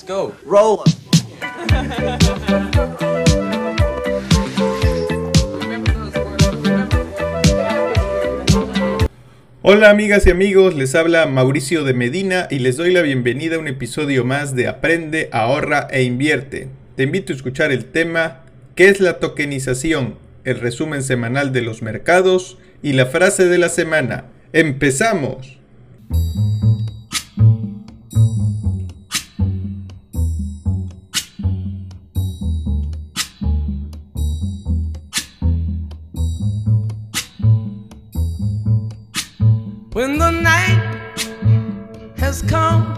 [0.00, 0.32] Let's go.
[0.46, 0.80] Roll.
[9.62, 13.58] Hola amigas y amigos, les habla Mauricio de Medina y les doy la bienvenida a
[13.58, 16.68] un episodio más de Aprende, ahorra e invierte.
[16.96, 18.44] Te invito a escuchar el tema
[18.74, 20.16] ¿Qué es la tokenización?
[20.44, 24.24] El resumen semanal de los mercados y la frase de la semana.
[24.52, 25.58] ¡Empezamos!
[40.00, 40.80] When the night
[42.16, 42.96] has come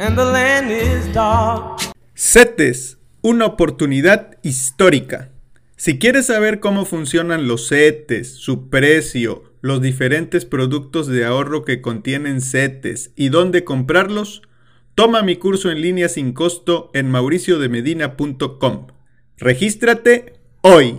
[0.00, 1.78] and the land is dark.
[2.14, 5.30] CETES, una oportunidad histórica.
[5.76, 11.80] Si quieres saber cómo funcionan los CETES, su precio, los diferentes productos de ahorro que
[11.80, 14.42] contienen CETES y dónde comprarlos,
[14.96, 18.88] toma mi curso en línea sin costo en mauriciodemedina.com.
[19.36, 20.98] Regístrate hoy.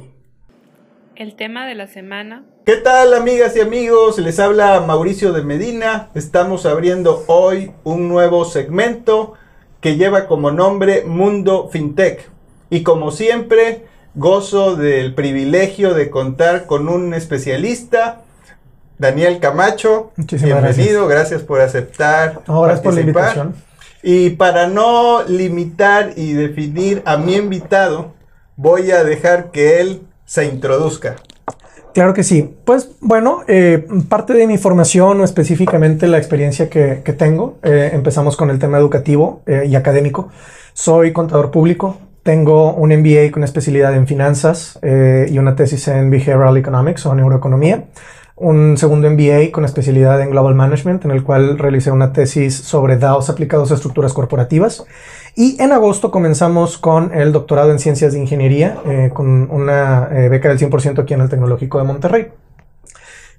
[1.18, 2.46] El tema de la semana.
[2.70, 4.20] ¿Qué tal amigas y amigos?
[4.20, 6.10] Les habla Mauricio de Medina.
[6.14, 9.34] Estamos abriendo hoy un nuevo segmento
[9.82, 12.30] que lleva como nombre Mundo FinTech.
[12.70, 18.22] Y como siempre, gozo del privilegio de contar con un especialista,
[19.00, 20.12] Daniel Camacho.
[20.16, 21.42] Muchísimas Bienvenido, gracias.
[21.42, 22.44] por aceptar.
[22.46, 23.56] No, gracias por la invitación.
[24.04, 28.14] Y para no limitar y definir a mi invitado,
[28.58, 31.16] voy a dejar que él se introduzca.
[32.00, 32.56] Claro que sí.
[32.64, 38.38] Pues bueno, eh, parte de mi formación o específicamente la experiencia que, tengo, eh, empezamos
[38.38, 40.30] con el tema educativo eh, y académico.
[40.72, 46.56] Soy contador público, tengo un MBA con especialidad en finanzas y una tesis en Behavioral
[46.56, 47.88] Economics o neuroeconomía.
[48.38, 52.96] Un segundo MBA con especialidad en Global Management, en el cual realicé una tesis sobre
[52.96, 54.86] DAOs aplicados a estructuras corporativas.
[55.36, 60.30] Y en agosto comenzamos con el doctorado en Ciencias de Ingeniería, eh, con una eh,
[60.30, 62.28] beca del 100% aquí en el Tecnológico de Monterrey.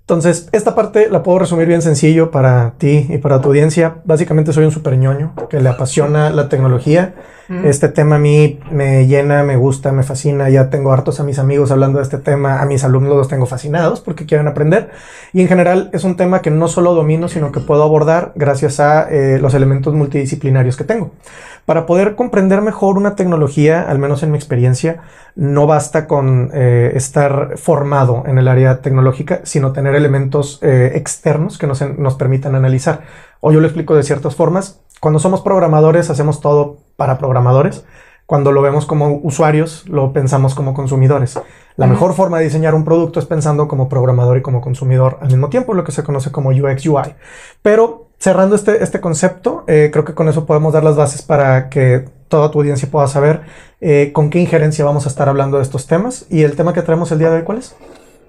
[0.00, 3.98] Entonces, esta parte la puedo resumir bien sencillo para ti y para tu audiencia.
[4.04, 7.14] Básicamente soy un super ñoño que le apasiona la tecnología.
[7.64, 10.48] Este tema a mí me llena, me gusta, me fascina.
[10.50, 12.62] Ya tengo hartos a mis amigos hablando de este tema.
[12.62, 14.90] A mis alumnos los tengo fascinados porque quieren aprender.
[15.32, 18.78] Y en general es un tema que no solo domino, sino que puedo abordar gracias
[18.78, 21.10] a eh, los elementos multidisciplinarios que tengo.
[21.66, 25.00] Para poder comprender mejor una tecnología, al menos en mi experiencia,
[25.34, 31.58] no basta con eh, estar formado en el área tecnológica, sino tener elementos eh, externos
[31.58, 33.00] que nos, nos permitan analizar.
[33.40, 34.80] O yo lo explico de ciertas formas.
[35.00, 37.86] Cuando somos programadores, hacemos todo para programadores.
[38.26, 41.40] Cuando lo vemos como usuarios, lo pensamos como consumidores.
[41.76, 45.28] La mejor forma de diseñar un producto es pensando como programador y como consumidor al
[45.28, 47.14] mismo tiempo, lo que se conoce como UX UI.
[47.62, 51.70] Pero cerrando este, este concepto, eh, creo que con eso podemos dar las bases para
[51.70, 53.40] que toda tu audiencia pueda saber
[53.80, 56.26] eh, con qué injerencia vamos a estar hablando de estos temas.
[56.28, 57.74] Y el tema que traemos el día de hoy, ¿cuál es?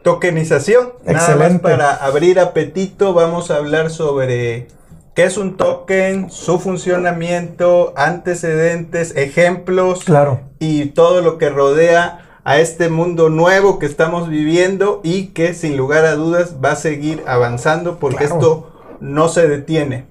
[0.02, 0.94] Tokenización.
[1.04, 1.60] Nada más Excelente.
[1.60, 4.70] para abrir apetito, vamos a hablar sobre
[5.16, 10.42] qué es un token, su funcionamiento, antecedentes, ejemplos Claro.
[10.60, 15.78] y todo lo que rodea a este mundo nuevo que estamos viviendo y que sin
[15.78, 18.36] lugar a dudas va a seguir avanzando porque Claro.
[18.36, 20.06] esto no se detiene.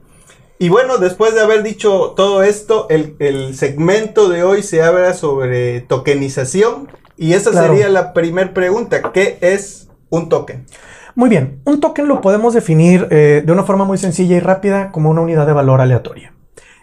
[0.58, 5.14] Y bueno, después de haber dicho todo esto, el, el segmento de hoy se habla
[5.14, 7.68] sobre tokenización y esa Claro.
[7.68, 9.10] sería la primera pregunta.
[9.12, 10.66] ¿Qué es un token?
[11.14, 14.90] Muy bien, un token lo podemos definir eh, de una forma muy sencilla y rápida
[14.92, 16.32] como una unidad de valor aleatoria.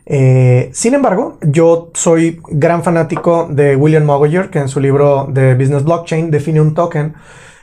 [0.06, 5.56] Eh, sin embargo, yo soy gran fanático de William Mogayer, que en su libro de
[5.56, 7.16] Business Blockchain define un token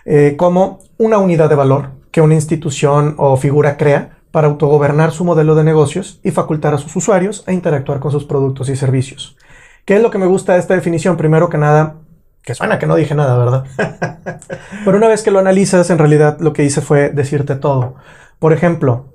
[0.04, 5.24] eh, como una unidad de valor que una institución o figura crea para autogobernar su
[5.24, 9.36] modelo de negocios y facultar a sus usuarios a interactuar con sus productos y servicios.
[9.84, 11.16] ¿Qué es lo que me gusta de esta definición?
[11.16, 11.96] Primero que nada,
[12.44, 13.64] que suena que no dije nada, ¿verdad?
[14.84, 17.94] Pero una vez que lo analizas, en realidad lo que hice fue decirte todo.
[18.38, 19.14] Por ejemplo,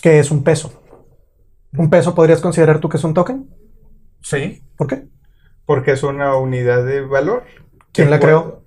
[0.00, 0.80] ¿qué es un peso?
[1.76, 3.50] ¿Un peso podrías considerar tú que es un token?
[4.22, 4.62] Sí.
[4.76, 5.08] ¿Por qué?
[5.66, 7.42] Porque es una unidad de valor.
[7.92, 8.62] ¿Quién la creó?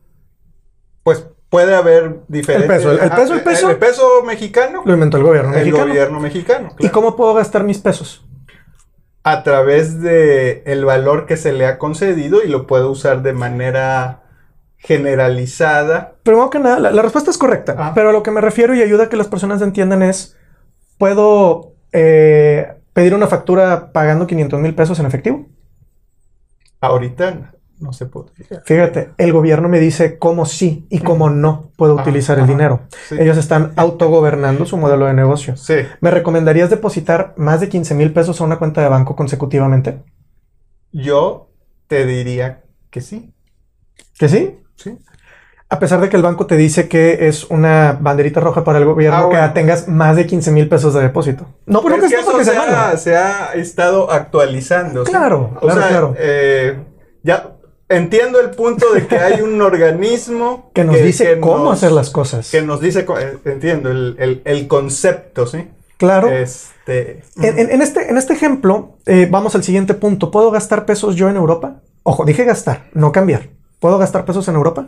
[1.03, 2.67] Pues puede haber diferentes.
[2.69, 3.69] peso, el- el peso, el Ah, peso.
[3.69, 4.81] El peso mexicano.
[4.85, 5.87] Lo inventó el gobierno el mexicano.
[5.87, 6.69] gobierno mexicano.
[6.79, 8.26] ¿Y cómo puedo gastar mis pesos?
[9.31, 13.33] A través de el valor que se le ha concedido y lo puedo usar de
[13.33, 14.23] manera
[14.77, 16.15] generalizada.
[16.23, 17.91] Primero que nada, la, la respuesta es correcta, Ah.
[17.95, 20.37] pero a lo que me refiero y ayuda a que las personas entiendan es,
[20.97, 25.45] ¿puedo eh, pedir una factura pagando 500 mil pesos en efectivo?
[26.79, 28.61] Ahorita no se podría.
[28.65, 32.51] Fíjate, el gobierno me dice cómo sí y cómo no puedo Ah, utilizar el ajá.
[32.51, 32.79] dinero.
[33.07, 33.15] Sí.
[33.19, 35.55] Ellos están autogobernando su modelo de negocio.
[35.57, 35.75] Sí.
[36.01, 39.99] ¿Me recomendarías depositar más de 15 mil pesos a una cuenta de banco consecutivamente?
[40.91, 41.49] Yo
[41.87, 43.33] te diría que sí.
[44.17, 44.59] ¿Que sí?
[44.75, 44.97] Sí.
[45.69, 48.85] A pesar de que el banco te dice que es una banderita roja para el
[48.85, 49.47] gobierno Ah, bueno.
[49.47, 51.45] que tengas más de 15 mil pesos de depósito.
[51.65, 52.97] No, pero Es que es eso porque se ha, malo.
[52.97, 55.05] se ha estado actualizando.
[55.05, 55.11] ¿sí?
[55.11, 56.15] Claro, O claro, sea, claro.
[56.17, 56.79] eh,
[57.21, 57.56] ya
[57.89, 61.91] entiendo el punto de que hay un organismo Que nos dice que cómo nos- hacer
[61.91, 62.49] las cosas.
[62.51, 65.67] Que nos dice, eh, entiendo, el, el- el concepto, ¿sí?
[65.97, 66.29] Claro.
[66.31, 67.23] Este.
[67.41, 70.29] En, en- en este, en este ejemplo, eh, vamos al siguiente punto.
[70.31, 71.81] ¿Puedo gastar pesos yo en Europa?
[72.03, 73.49] Ojo, dije gastar, no cambiar.
[73.79, 74.87] ¿Puedo gastar pesos en Europa?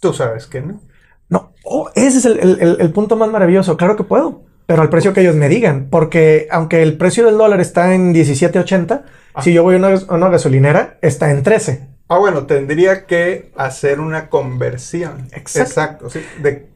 [0.00, 0.80] Tú sabes que no.
[1.28, 1.52] No.
[1.64, 3.76] Oh, ese es el, el- el- punto más maravilloso.
[3.76, 4.42] Claro que puedo.
[4.66, 5.88] Pero al precio que ellos me digan.
[5.90, 9.02] Porque aunque el precio del dólar está en 17.80,
[9.34, 9.42] Ah.
[9.42, 11.88] si yo voy a una, a una gasolinera, está en 13.
[12.08, 15.28] Ah, bueno, tendría que hacer una conversión.
[15.32, 16.08] Exacto.
[16.08, 16.20] sí.
[16.42, 16.70] De,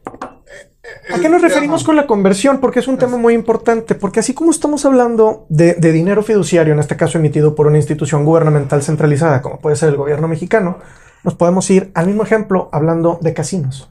[1.13, 1.85] ¿A qué nos referimos Ajá.
[1.87, 2.59] con la conversión?
[2.59, 3.95] Porque es un tema muy importante.
[3.95, 7.77] Porque así como estamos hablando de, de dinero fiduciario, en este caso emitido por una
[7.77, 10.79] institución gubernamental centralizada, como puede ser el gobierno mexicano,
[11.23, 13.89] nos podemos ir al mismo ejemplo hablando de casinos.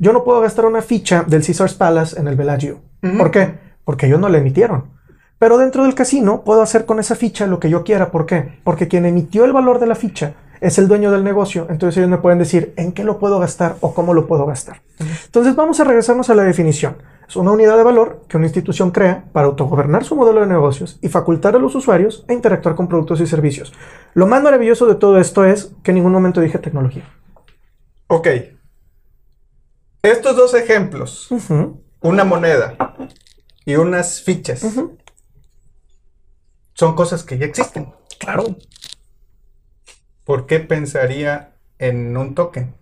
[0.00, 2.80] Yo no puedo gastar una ficha del Caesars Palace en el Bellagio.
[3.02, 3.16] Ujú.
[3.16, 3.54] ¿Por qué?
[3.84, 4.90] Porque ellos no la emitieron.
[5.38, 8.10] Pero dentro del casino puedo hacer con esa ficha lo que yo quiera.
[8.10, 8.58] ¿Por qué?
[8.64, 11.66] Porque quien emitió el valor de la ficha es el dueño del negocio.
[11.68, 14.80] Entonces ellos me pueden decir en qué lo puedo gastar o cómo lo puedo gastar.
[15.26, 16.96] Entonces vamos a regresarnos a la definición.
[17.28, 20.98] Es una unidad de valor que una institución crea para autogobernar su modelo de negocios
[21.02, 23.72] y facultar a los usuarios a interactuar con productos y servicios.
[24.14, 27.10] Lo más maravilloso de todo esto es que en ningún momento dije tecnología.
[28.06, 28.28] Ok.
[30.02, 31.28] Estos dos ejemplos,
[32.00, 32.76] una moneda
[33.64, 34.64] y unas fichas,
[36.74, 37.92] son cosas que ya existen.
[38.18, 38.44] Claro.
[40.24, 42.74] ¿Por qué pensaría en un token?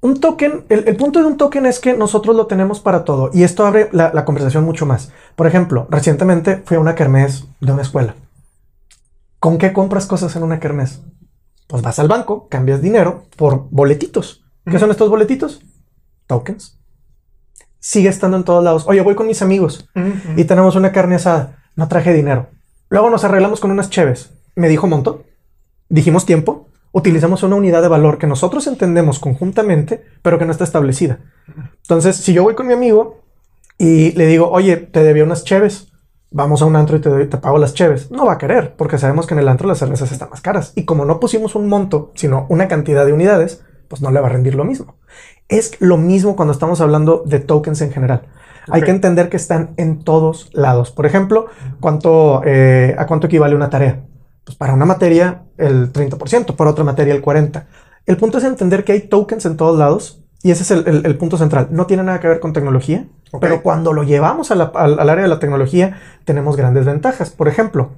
[0.00, 3.30] Un token, el, el punto de un token es que nosotros lo tenemos para todo
[3.34, 5.12] y esto abre la, la conversación mucho más.
[5.34, 8.14] Por ejemplo, recientemente fui a una kermés de una escuela.
[9.40, 11.02] ¿Con qué compras cosas en una kermés?
[11.66, 14.44] Pues vas al banco, cambias dinero por boletitos.
[14.64, 15.62] ¿Qué son estos boletitos?
[16.26, 16.78] Tokens.
[17.78, 18.84] Sigue estando en todos lados.
[18.86, 19.88] Oye, voy con mis amigos
[20.36, 21.62] y tenemos una carne asada.
[21.74, 22.48] No traje dinero.
[22.88, 24.30] Luego nos arreglamos con unas cheves.
[24.54, 25.24] Me dijo monto.
[25.88, 26.67] Dijimos tiempo.
[26.98, 31.20] Utilizamos una unidad de valor que nosotros entendemos conjuntamente, pero que no está establecida.
[31.82, 33.20] Entonces, si yo voy con mi amigo
[33.78, 35.92] y le digo, oye, te debía unas cheves,
[36.32, 38.74] vamos a un antro y te, doy- te pago las cheves, no va a querer,
[38.76, 40.72] porque sabemos que en el antro las cervezas están más caras.
[40.74, 44.26] Y como no pusimos un monto, sino una cantidad de unidades, pues no le va
[44.26, 44.96] a rendir lo mismo.
[45.48, 48.22] Es lo mismo cuando estamos hablando de tokens en general.
[48.70, 50.90] Hay que entender que están en todos lados.
[50.90, 51.46] Por ejemplo,
[51.80, 54.02] ¿cuánto, eh, ¿a cuánto equivale una tarea?
[54.48, 57.66] Pues para una materia el 30%, para otra materia el 40%.
[58.06, 61.04] El punto es entender que hay tokens en todos lados y ese es el, el-
[61.04, 61.68] el punto central.
[61.70, 63.04] No tiene nada que ver con tecnología,
[63.42, 67.28] pero cuando lo llevamos a la- al, al área de la tecnología tenemos grandes ventajas.
[67.28, 67.90] Por ejemplo,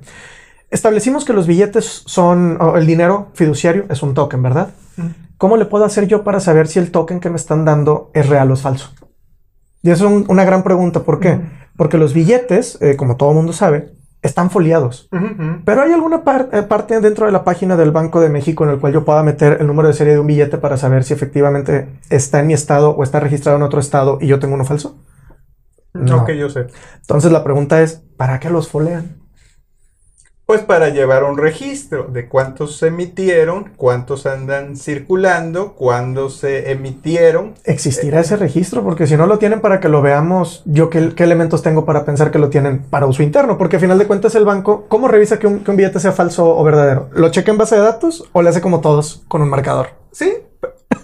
[0.70, 4.70] establecimos que los billetes son, el dinero fiduciario es un token, ¿verdad?
[5.38, 8.28] ¿Cómo le puedo hacer yo para saber si el token que me están dando es
[8.28, 8.90] real o es falso?
[9.82, 11.04] Y eso es un- una gran pregunta.
[11.04, 11.40] ¿Por qué?
[11.76, 15.08] Porque los billetes, eh, como todo mundo sabe, están foliados.
[15.64, 18.70] Pero hay alguna par- eh, parte dentro de la página del Banco de México en
[18.70, 21.14] el cual yo pueda meter el número de serie de un billete para saber si
[21.14, 24.64] efectivamente está en mi estado o está registrado en otro estado y yo tengo uno
[24.64, 24.98] falso.
[25.92, 26.22] No.
[26.22, 26.66] Ok, yo sé.
[27.00, 29.19] Entonces la pregunta es, ¿para qué los folean?
[30.50, 37.54] Pues para llevar un registro de cuántos se emitieron, cuántos andan circulando, cuándo se emitieron.
[37.62, 38.82] ¿Existirá ese registro?
[38.82, 42.04] Porque si no lo tienen para que lo veamos, ¿yo qué, qué elementos tengo para
[42.04, 43.58] pensar que lo tienen para uso interno?
[43.58, 46.10] Porque al final de cuentas el banco, ¿cómo revisa que un, que un billete sea
[46.10, 47.10] falso o verdadero?
[47.12, 49.90] ¿Lo checa en base de datos o le hace como todos con un marcador?
[50.10, 50.32] Sí,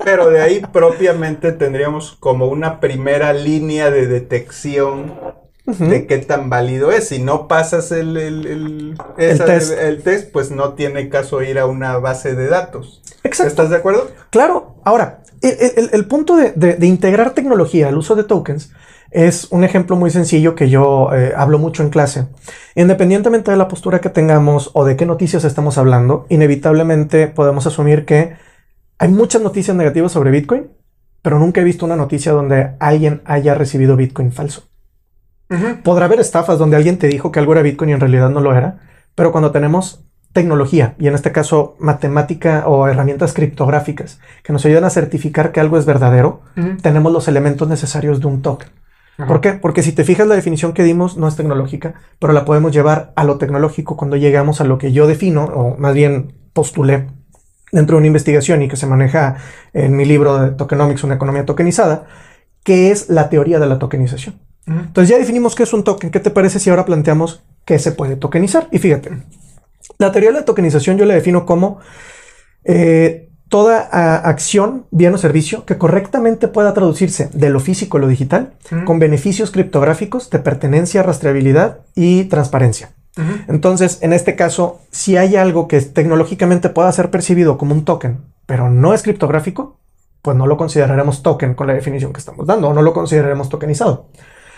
[0.02, 6.92] pero de ahí propiamente tendríamos como una primera línea de detección De qué tan válido
[6.92, 7.08] es.
[7.08, 9.72] Si no pasas el, el, el- esa- test.
[9.78, 13.02] el test, pues no tiene caso ir a una base de datos.
[13.24, 13.48] Exacto.
[13.50, 14.08] ¿Estás de acuerdo?
[14.30, 18.72] Claro, ahora, el, el- el punto de, de- de integrar tecnología al uso de tokens
[19.10, 22.26] es un ejemplo muy sencillo que yo eh, hablo mucho en clase.
[22.74, 28.04] Independientemente de la postura que tengamos o de qué noticias estamos hablando, inevitablemente podemos asumir
[28.04, 28.34] que
[28.98, 30.68] hay muchas noticias negativas sobre Bitcoin,
[31.22, 34.68] pero nunca he visto una noticia donde alguien haya recibido Bitcoin falso.
[35.82, 38.40] Podrá haber estafas donde alguien te dijo que algo era Bitcoin y en realidad no
[38.40, 38.80] lo era,
[39.14, 44.84] pero cuando tenemos tecnología, y en este caso matemática o herramientas criptográficas que nos ayudan
[44.84, 46.42] a certificar que algo es verdadero,
[46.82, 48.68] tenemos los elementos necesarios de un token.
[49.26, 49.54] ¿Por qué?
[49.54, 53.14] Porque si te fijas la definición que dimos no es tecnológica, pero la podemos llevar
[53.16, 57.06] a lo tecnológico cuando llegamos a lo que yo defino, o más bien postulé
[57.72, 59.36] dentro de una investigación y que se maneja
[59.72, 62.04] en mi libro de Tokenomics, una economía tokenizada,
[62.62, 64.34] que es la teoría de la tokenización.
[64.66, 66.10] Entonces ya definimos qué es un token.
[66.10, 68.68] ¿Qué te parece si ahora planteamos qué se puede tokenizar?
[68.72, 69.22] Y fíjate,
[69.98, 71.78] la teoría de la tokenización yo la defino como
[72.64, 78.00] eh, toda a, acción, bien o servicio que correctamente pueda traducirse de lo físico a
[78.00, 78.54] lo digital
[78.84, 82.90] con beneficios criptográficos de pertenencia, rastreabilidad y transparencia.
[83.48, 88.18] Entonces, en este caso, si hay algo que tecnológicamente pueda ser percibido como un token,
[88.44, 89.78] pero no es criptográfico,
[90.20, 93.48] pues no lo consideraremos token con la definición que estamos dando, o no lo consideraremos
[93.48, 94.10] tokenizado.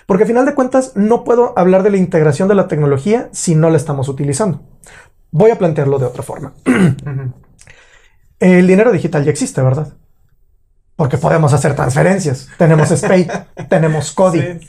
[0.09, 3.55] Porque al final de cuentas no puedo hablar de la integración de la tecnología si
[3.55, 4.62] no la estamos utilizando.
[5.31, 6.55] Voy a plantearlo de otra forma.
[8.41, 9.93] El dinero digital ya existe, ¿verdad?
[10.97, 12.49] Porque podemos hacer transferencias.
[12.57, 13.29] Tenemos SPAY,
[13.69, 14.61] tenemos CODI.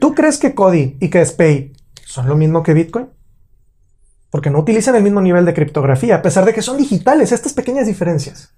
[0.00, 1.74] ¿Tú crees que CODI y que SPAY
[2.04, 3.08] son lo mismo que Bitcoin?
[4.30, 7.52] Porque no utilizan el mismo nivel de criptografía, a pesar de que son digitales, estas
[7.52, 8.52] pequeñas diferencias.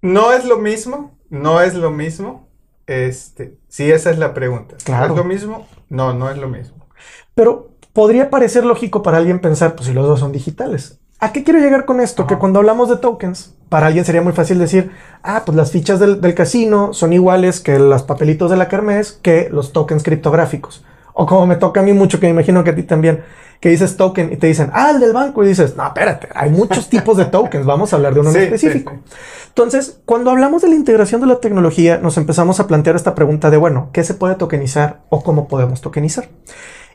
[0.00, 2.47] No es lo mismo, no es lo mismo.
[2.88, 4.76] Este, si esa es la pregunta.
[4.82, 5.12] Claro.
[5.12, 5.68] ¿Es lo mismo?
[5.90, 6.86] No, no es lo mismo.
[7.34, 10.98] Pero podría parecer lógico para alguien pensar, pues si los dos son digitales.
[11.20, 12.26] ¿A qué quiero llegar con esto?
[12.26, 14.90] Que cuando hablamos de tokens, para alguien sería muy fácil decir,
[15.22, 19.12] ah, pues las fichas del, del casino son iguales que los papelitos de la kermés
[19.20, 20.84] que los tokens criptográficos.
[21.12, 23.22] O como me toca a mí mucho, que me imagino que a ti también,
[23.60, 26.50] que dices token y te dicen, ah, el del banco, y dices, no, espérate, hay
[26.50, 28.92] muchos tipos de tokens, vamos a hablar de uno Sí, en específico.
[29.04, 29.12] sí,
[29.48, 33.50] Entonces, cuando hablamos de la integración de la tecnología, nos empezamos a plantear esta pregunta
[33.50, 36.28] de, bueno, ¿qué se puede tokenizar o cómo podemos tokenizar?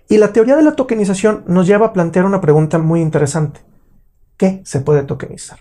[0.10, 3.62] Y la teoría de la tokenización nos lleva a plantear una pregunta muy interesante.
[4.38, 5.60] ¿Qué se puede tokenizar?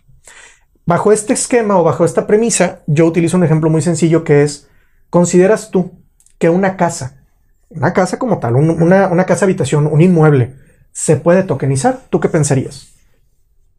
[0.85, 4.69] Bajo este esquema o bajo esta premisa, yo utilizo un ejemplo muy sencillo que es,
[5.11, 5.93] ¿consideras tú
[6.39, 7.25] que una casa,
[7.71, 10.57] una casa como tal, un- una, una casa habitación, un inmueble,
[10.93, 12.01] se puede tokenizar?
[12.11, 12.93] ¿Tú qué pensarías?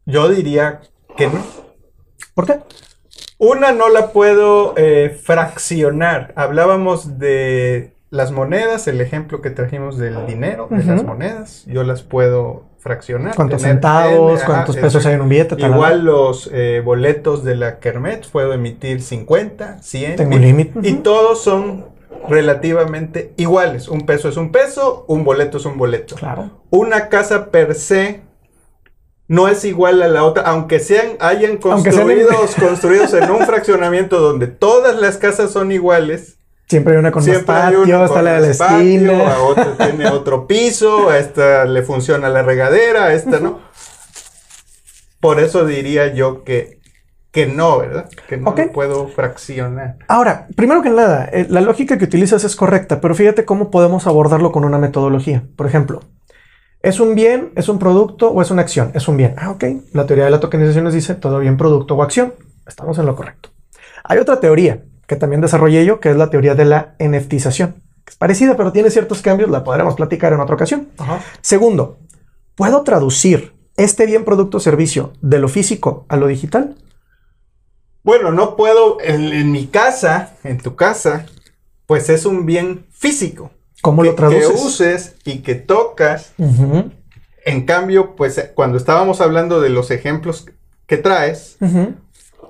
[0.06, 0.80] Yo diría
[1.16, 1.42] que no.
[2.34, 2.60] ¿Por qué?
[3.38, 6.32] Una no la puedo eh, fraccionar.
[6.36, 11.64] Hablábamos de las monedas, el ejemplo que trajimos del dinero, de las monedas.
[11.66, 13.34] Yo las puedo fraccionar.
[13.34, 14.40] ¿Cuántos centavos?
[14.40, 15.56] N, ¿Cuántos pesos hay en un billete?
[15.56, 20.16] Tal, Igual los eh, boletos de la Kermet, puedo emitir 50, 100.
[20.16, 20.78] Tengo y- un límite.
[20.82, 21.86] Y todos son
[22.28, 23.88] relativamente iguales.
[23.88, 26.16] Un peso es un peso, un boleto es un boleto.
[26.16, 26.50] Claro.
[26.70, 28.22] Una casa per se
[29.26, 34.20] no es igual a la otra, aunque sean, hayan sean- construidos, construidos en un fraccionamiento
[34.20, 36.38] donde todas las casas son iguales.
[36.68, 38.56] Siempre hay una con más Siempre hay patio, uno está con la de la más
[38.58, 39.34] patio, esquina.
[39.34, 43.60] a otro tiene otro piso, a esta le funciona la regadera, a esta no.
[45.20, 46.80] Por eso diría yo que,
[47.34, 48.08] que no, ¿verdad?
[48.28, 48.58] Que no Ok.
[48.60, 49.96] lo puedo fraccionar.
[50.06, 54.06] Ahora, primero que nada, eh, la lógica que utilizas es correcta, pero fíjate cómo podemos
[54.06, 55.42] abordarlo con una metodología.
[55.56, 56.00] Por ejemplo,
[56.80, 58.92] ¿es un bien, es un producto o es una acción?
[58.94, 59.34] Es un bien.
[59.36, 59.64] Ah, ok.
[59.92, 62.34] La teoría de la tokenización nos dice todo bien, producto o acción.
[62.68, 63.48] Estamos en lo correcto.
[64.04, 67.82] Hay otra teoría que también desarrollé yo, que es la teoría de la NFTización.
[68.06, 70.88] Es parecida, pero tiene ciertos cambios, la podremos platicar en otra ocasión.
[71.40, 71.98] Segundo,
[72.54, 76.76] ¿puedo traducir este bien, producto o servicio de lo físico a lo digital?
[78.04, 81.26] Bueno, no puedo, en, en mi casa, en tu casa,
[81.86, 83.50] pues es un bien físico.
[83.82, 84.48] ¿Cómo que, lo traduces?
[84.48, 86.32] que uses y que tocas.
[87.44, 90.46] En cambio, pues eh, cuando estábamos hablando de los ejemplos
[90.86, 91.58] que traes,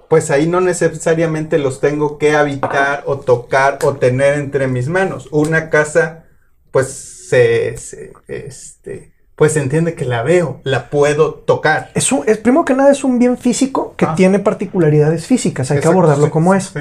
[0.09, 5.29] pues ahí no necesariamente los tengo que habitar o tocar o tener entre mis manos.
[5.31, 6.25] Una casa,
[6.71, 11.91] pues se, se, este, pues se entiende que la veo, la puedo tocar.
[11.95, 14.15] Es un- es, primero que nada es un bien físico que Ah.
[14.15, 16.65] tiene particularidades físicas, hay que abordarlo sí, como es.
[16.73, 16.81] sí.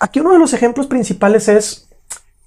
[0.00, 1.88] Aquí uno de los ejemplos principales es,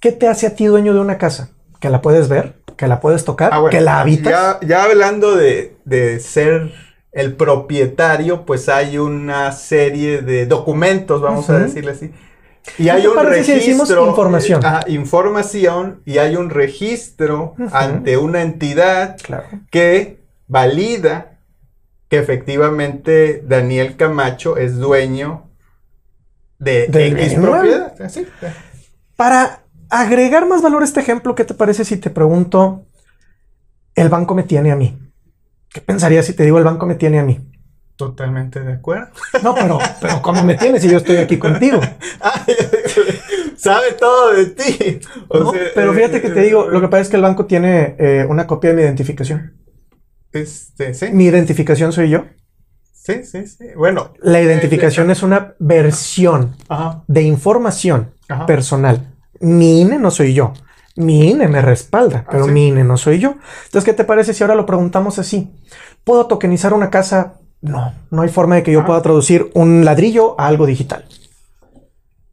[0.00, 1.50] ¿qué te hace a ti dueño de una casa?
[1.80, 4.32] Que la puedes ver, que la puedes tocar, Ah, bueno, que la habitas.
[4.60, 6.72] Ya, ya hablando de, de ser
[7.12, 12.10] el propietario, pues hay una serie de documentos, vamos a decirle así.
[12.78, 14.08] Y ¿Qué hay un parece si decimos registro.
[14.08, 14.62] información?
[14.64, 19.46] eh, información y hay un registro ante una entidad Claro.
[19.70, 21.38] que valida
[22.08, 25.48] que efectivamente Daniel Camacho es dueño
[26.58, 27.40] de X inmueble.
[27.60, 28.02] propiedad.
[28.02, 28.26] Así.
[29.16, 32.84] Para agregar más valor a este ejemplo, ¿qué te parece si te pregunto,
[33.94, 34.98] el banco me tiene a mí?
[35.68, 37.40] ¿Qué pensarías si te digo el banco me tiene a mí?
[37.96, 39.08] Totalmente de acuerdo.
[39.42, 41.80] No, pero, pero ¿cómo me tienes si yo estoy aquí contigo?
[43.56, 45.00] Sabe todo de ti.
[45.28, 45.50] O ¿no?
[45.52, 48.26] sea, pero fíjate que te digo, lo que pasa es que el banco tiene eh,
[48.28, 49.54] una copia de mi identificación.
[50.32, 52.24] Este, sí, Mi identificación soy yo.
[52.92, 53.64] sí, sí, sí.
[53.76, 54.12] Bueno.
[54.20, 58.44] La identificación es una versión Ajá, de información ajá.
[58.46, 59.14] personal.
[59.40, 60.52] Mi INE no soy yo.
[60.96, 62.50] Mi INE me respalda, Ah, pero sí.
[62.52, 63.36] mi INE no soy yo.
[63.66, 65.54] Entonces, ¿qué te parece si ahora lo preguntamos así?
[66.04, 67.34] ¿Puedo tokenizar una casa
[67.70, 71.04] No, no hay forma de que yo pueda traducir un ladrillo a algo digital.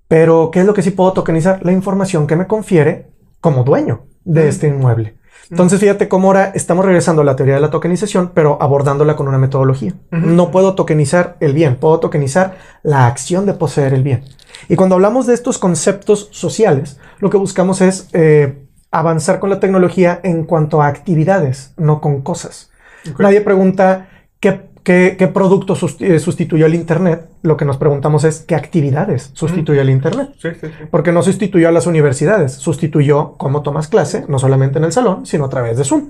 [0.08, 1.66] Pero, ¿qué es lo que sí puedo tokenizar?
[1.66, 3.12] La información que me confiere
[3.42, 5.18] como dueño de este inmueble.
[5.50, 9.28] Entonces, fíjate cómo ahora estamos regresando a la teoría de la tokenización, pero abordándola con
[9.28, 9.94] una metodología.
[10.12, 14.24] No puedo tokenizar el bien, puedo tokenizar la acción de poseer el bien.
[14.70, 19.60] Y cuando hablamos de estos conceptos sociales, lo que buscamos es eh, avanzar con la
[19.60, 22.72] tecnología en cuanto a actividades, no con cosas.
[23.20, 24.08] Nadie pregunta
[24.40, 27.30] qué ¿Qué, producto eh, sustituyó el Internet?
[27.42, 30.32] Lo que nos preguntamos es qué actividades sustituyó el Internet.
[30.38, 30.86] Sí, sí, sí.
[30.92, 35.26] Porque no sustituyó a las universidades, sustituyó cómo tomas clase, no solamente en el salón,
[35.26, 36.10] sino a través de Zoom.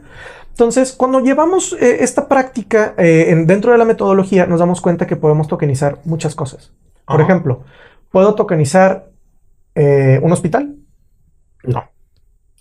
[0.50, 5.18] Entonces, cuando llevamos eh, esta práctica eh, dentro de la metodología, nos damos cuenta que
[5.18, 6.72] podemos tokenizar muchas cosas.
[7.06, 7.64] Por ejemplo,
[8.12, 9.10] ¿puedo tokenizar
[9.76, 10.78] un hospital?
[11.64, 11.84] No.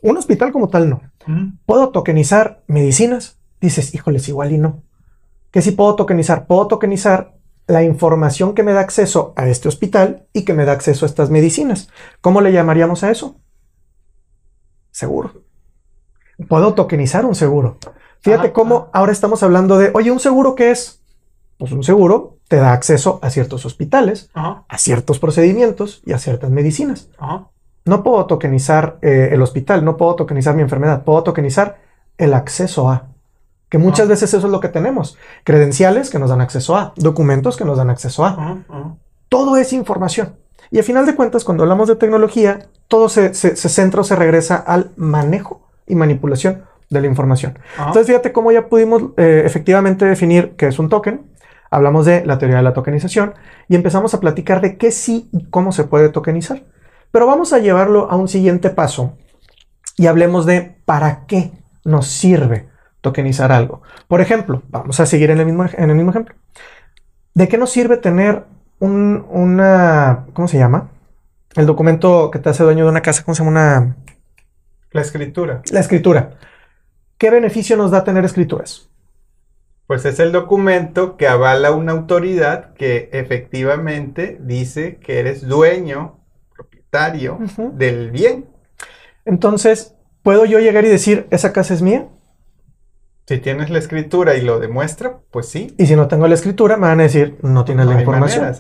[0.03, 1.01] Un hospital como tal, no.
[1.65, 3.39] ¿Puedo tokenizar medicinas?
[3.61, 4.83] Dices, híjoles, igual y no.
[5.53, 6.47] ¿Qué sí puedo tokenizar?
[6.47, 7.35] Puedo tokenizar
[7.67, 11.09] la información que me da acceso a este hospital y que me da acceso a
[11.09, 11.89] estas medicinas.
[12.21, 13.37] ¿Cómo le llamaríamos a eso?
[14.91, 15.45] Seguro.
[16.49, 17.77] Puedo tokenizar un seguro.
[18.21, 21.03] Fíjate cómo ahora estamos hablando de, oye, ¿un seguro qué es?
[21.59, 26.51] Pues un seguro te da acceso a ciertos hospitales, a ciertos procedimientos y a ciertas
[26.51, 27.11] medicinas.
[27.85, 31.81] No puedo tokenizar eh, el hospital, no puedo tokenizar mi enfermedad, puedo tokenizar
[32.17, 33.12] el acceso a.
[33.73, 35.17] Que muchas veces eso es lo que tenemos.
[35.45, 38.67] Credenciales que nos dan acceso a, documentos que nos dan acceso a.
[39.31, 40.37] Todo es información.
[40.71, 44.57] Y al final de cuentas, cuando hablamos de tecnología, todo se, centra o se regresa
[44.57, 47.59] al manejo y manipulación de la información.
[47.79, 51.31] Entonces, fíjate cómo ya pudimos eh, efectivamente definir qué es un token.
[51.71, 53.33] Hablamos de la teoría de la tokenización
[53.69, 56.65] y empezamos a platicar de qué sí y cómo se puede tokenizar.
[57.11, 59.17] Pero vamos a llevarlo a un siguiente paso
[59.97, 61.53] y hablemos de para qué
[61.85, 62.71] nos sirve
[63.03, 63.83] tokenizar algo.
[64.09, 66.35] Por ejemplo, vamos a seguir en el mismo, en el mismo ejemplo.
[67.35, 68.45] ¿De qué nos sirve tener
[68.79, 70.91] un, una, ¿cómo se llama?
[71.55, 73.51] El documento que te hace dueño de una casa, ¿cómo se llama?
[73.51, 73.97] Una...
[74.93, 75.63] La escritura.
[75.71, 76.39] La escritura.
[77.19, 78.89] ¿Qué beneficio nos da tener escrituras?
[79.87, 86.19] Pues es el documento que avala una autoridad que efectivamente dice que eres dueño,
[86.55, 87.39] propietario
[87.75, 88.47] del bien.
[89.25, 92.09] Entonces, ¿puedo yo llegar y decir, esa casa es mía?
[93.27, 95.75] Si tienes la escritura y lo demuestra, pues sí.
[95.79, 98.53] Y si no tengo la escritura, me van a decir, no tienes la información.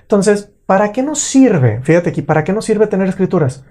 [0.00, 1.80] Entonces, ¿para qué nos sirve?
[1.82, 3.64] Fíjate aquí, ¿para qué nos sirve tener escrituras?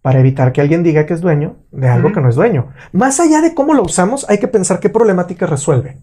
[0.00, 2.72] Para evitar que alguien diga que es dueño de algo que no es dueño.
[2.92, 5.98] Más allá de cómo lo usamos, hay que pensar qué problemática resuelve.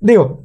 [0.00, 0.44] Digo,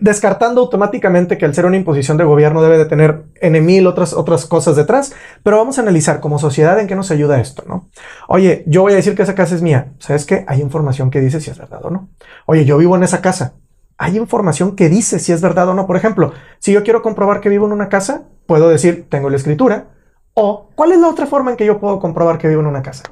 [0.00, 4.12] descartando automáticamente que al ser una imposición de gobierno debe de tener en mil otras,
[4.12, 7.88] otras cosas detrás, pero vamos a analizar como sociedad en qué nos ayuda esto, ¿no?
[8.28, 9.92] Oye, yo voy a decir que esa casa es mía.
[9.98, 10.44] ¿Sabes qué?
[10.48, 12.08] Hay información que dice si es verdad o no.
[12.46, 13.54] Oye, yo vivo en esa casa.
[13.96, 15.86] Hay información que dice si es verdad o no.
[15.86, 19.36] Por ejemplo, si yo quiero comprobar que vivo en una casa, puedo decir, tengo la
[19.36, 19.88] escritura.
[20.34, 22.82] O, ¿cuál es la otra forma en que yo puedo comprobar que vivo en una
[22.82, 23.04] casa?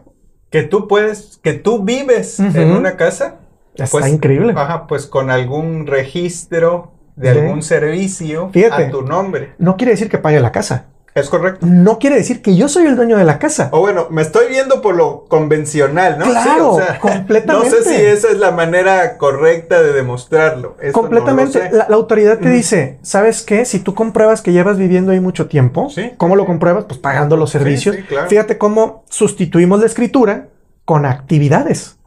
[0.51, 3.41] Que tú puedes, que tú vives en una casa
[3.85, 4.55] Está pues, increíble.
[4.57, 9.55] Ajá, pues con algún registro de algún servicio a tu nombre.
[9.59, 10.87] No quiere decir que pague la casa.
[11.15, 11.67] Es correcto.
[11.67, 13.71] No quiere decir que yo soy el dueño de la casa.
[13.73, 16.27] O bueno, me estoy viendo por lo convencional, ¿no?
[16.27, 17.71] Claro, completamente.
[17.71, 20.77] No sé si esa es la manera correcta de demostrarlo.
[20.93, 21.71] completamente.
[21.73, 23.65] la, autoridad te dice, ¿sabes qué?
[23.65, 25.89] Si tú compruebas que llevas viviendo ahí mucho tiempo,
[26.19, 26.85] ¿cómo lo compruebas?
[26.85, 27.97] Pues pagando los servicios.
[28.29, 30.49] Fíjate cómo sustituimos la escritura
[30.85, 31.98] con actividades.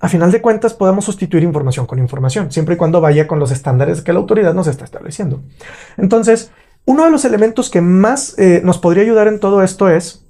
[0.00, 3.50] A final de cuentas, podemos sustituir información con información, siempre y cuando vaya con los
[3.50, 5.42] estándares que la autoridad nos está estableciendo.
[5.96, 6.52] Entonces,
[6.84, 10.26] uno de los elementos que más eh, nos podría ayudar en todo esto es,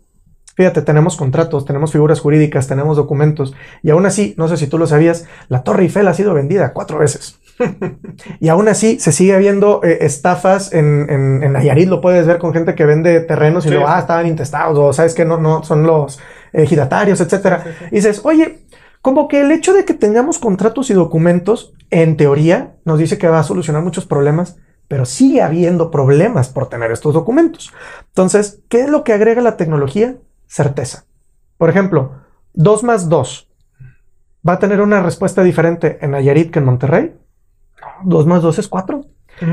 [0.54, 4.78] fíjate, tenemos contratos, tenemos figuras jurídicas, tenemos documentos, y aún así, no sé si tú
[4.78, 7.38] lo sabías, la Torre Eiffel ha sido vendida cuatro veces.
[8.40, 12.54] y aún así se sigue habiendo eh, estafas en, en, Nayarit, lo puedes ver con
[12.54, 15.82] gente que vende terrenos y luego, ah, estaban intestados, o sabes que no, no, son
[15.82, 16.18] los
[16.52, 17.64] ejidatarios, etcétera.
[17.90, 18.60] y dices, oye,
[19.06, 23.28] como que el hecho de que tengamos contratos y documentos, en teoría, nos dice que
[23.28, 24.56] va a solucionar muchos problemas,
[24.88, 27.72] pero sigue habiendo problemas por tener estos documentos.
[28.08, 30.16] Entonces, ¿qué es lo que agrega la tecnología?
[30.48, 31.04] Certeza.
[31.56, 32.14] Por ejemplo,
[32.54, 33.48] 2 más 2
[34.48, 37.14] va a tener una respuesta diferente en Nayarit que en Monterrey.
[38.02, 39.06] 2 más 2 es 4.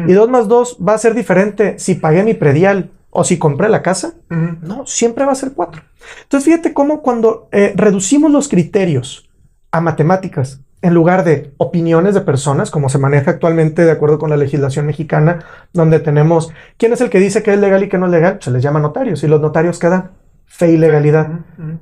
[0.07, 3.69] Y 2 más 2 va a ser diferente si pagué mi predial o si compré
[3.69, 4.15] la casa.
[4.29, 5.79] No, siempre va a ser 4.
[6.23, 9.29] Entonces, fíjate cómo cuando eh, reducimos los criterios
[9.73, 14.29] a matemáticas en lugar de opiniones de personas, como se maneja actualmente de acuerdo con
[14.29, 15.39] la legislación mexicana,
[15.71, 18.37] donde tenemos quién es el que dice que es legal y que no es legal,
[18.41, 20.11] se les llama notarios y los notarios quedan
[20.45, 21.27] fe y legalidad.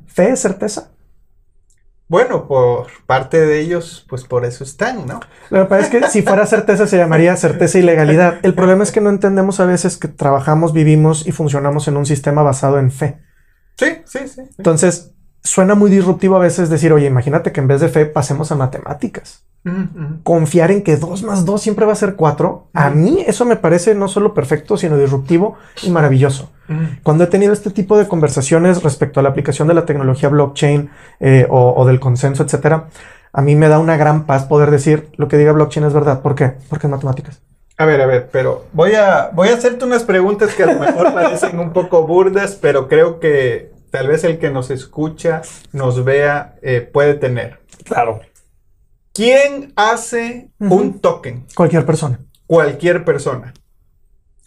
[0.05, 0.91] Fe es certeza.
[2.07, 5.19] Bueno, por parte de ellos, pues por eso están, ¿no?
[5.49, 8.35] Lo que pasa es que si fuera certeza se llamaría certeza y legalidad.
[8.43, 12.05] El problema es que no entendemos a veces que trabajamos, vivimos y funcionamos en un
[12.05, 13.19] sistema basado en fe.
[13.77, 14.41] Sí, sí, sí.
[14.57, 18.51] Entonces, suena muy disruptivo a veces decir, oye, imagínate que en vez de fe pasemos
[18.51, 19.43] a matemáticas.
[20.23, 22.67] Confiar en que 2 más 2 siempre va a ser 4.
[22.73, 26.51] A mí eso me parece no solo perfecto, sino disruptivo y maravilloso.
[27.03, 30.89] Cuando he tenido este tipo de conversaciones respecto a la aplicación de la tecnología blockchain
[31.19, 32.85] eh, o, o del consenso, etcétera,
[33.33, 36.21] a mí me da una gran paz poder decir lo que diga blockchain es verdad.
[36.21, 36.53] ¿Por qué?
[36.69, 37.41] Porque es matemáticas.
[37.77, 40.79] A ver, a ver, pero voy a, voy a hacerte unas preguntas que a lo
[40.79, 45.41] mejor parecen un poco burdas, pero creo que tal vez el que nos escucha,
[45.73, 47.59] nos vea, eh, puede tener.
[47.83, 48.21] Claro.
[49.13, 51.45] ¿Quién hace un token?
[51.55, 52.19] Cualquier persona.
[52.47, 53.53] Cualquier persona.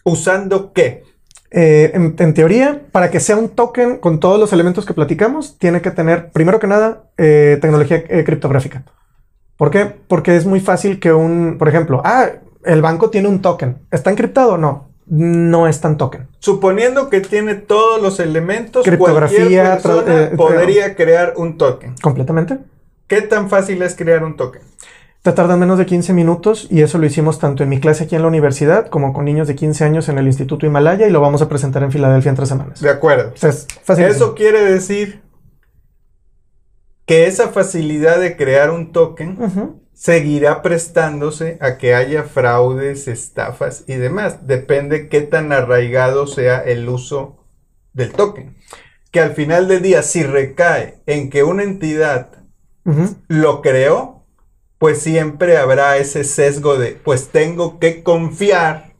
[0.03, 1.03] ¿Usando qué?
[1.51, 5.57] Eh, en, en teoría, para que sea un token con todos los elementos que platicamos,
[5.59, 8.83] tiene que tener, primero que nada, eh, tecnología criptográfica.
[9.55, 9.85] ¿Por qué?
[9.85, 12.29] Porque es muy fácil que un, por ejemplo, ah,
[12.65, 13.77] el banco tiene un token.
[13.91, 14.57] ¿Está encriptado?
[14.57, 16.27] No, no es tan token.
[16.39, 21.95] Suponiendo que tiene todos los elementos, Criptografía, eh, podría crear un token.
[22.01, 22.59] Completamente.
[23.07, 24.61] ¿Qué tan fácil es crear un token?
[25.21, 28.15] Te tardan menos de 15 minutos y eso lo hicimos tanto en mi clase aquí
[28.15, 31.19] en la universidad como con niños de 15 años en el Instituto Himalaya y lo
[31.19, 32.79] vamos a presentar en Filadelfia en tres semanas.
[32.79, 33.31] De acuerdo.
[33.33, 34.05] O sea, es fácil.
[34.05, 35.23] Eso quiere decir
[37.05, 39.81] que esa facilidad de crear un token.
[39.95, 44.45] Seguirá prestándose a que haya fraudes, estafas y demás.
[44.45, 47.43] Depende qué tan arraigado sea el uso
[47.93, 48.57] del token.
[49.11, 52.43] Que al final del día, si recae en que una entidad
[53.27, 54.25] lo creó,
[54.77, 58.93] pues siempre habrá ese sesgo de, pues tengo que confiar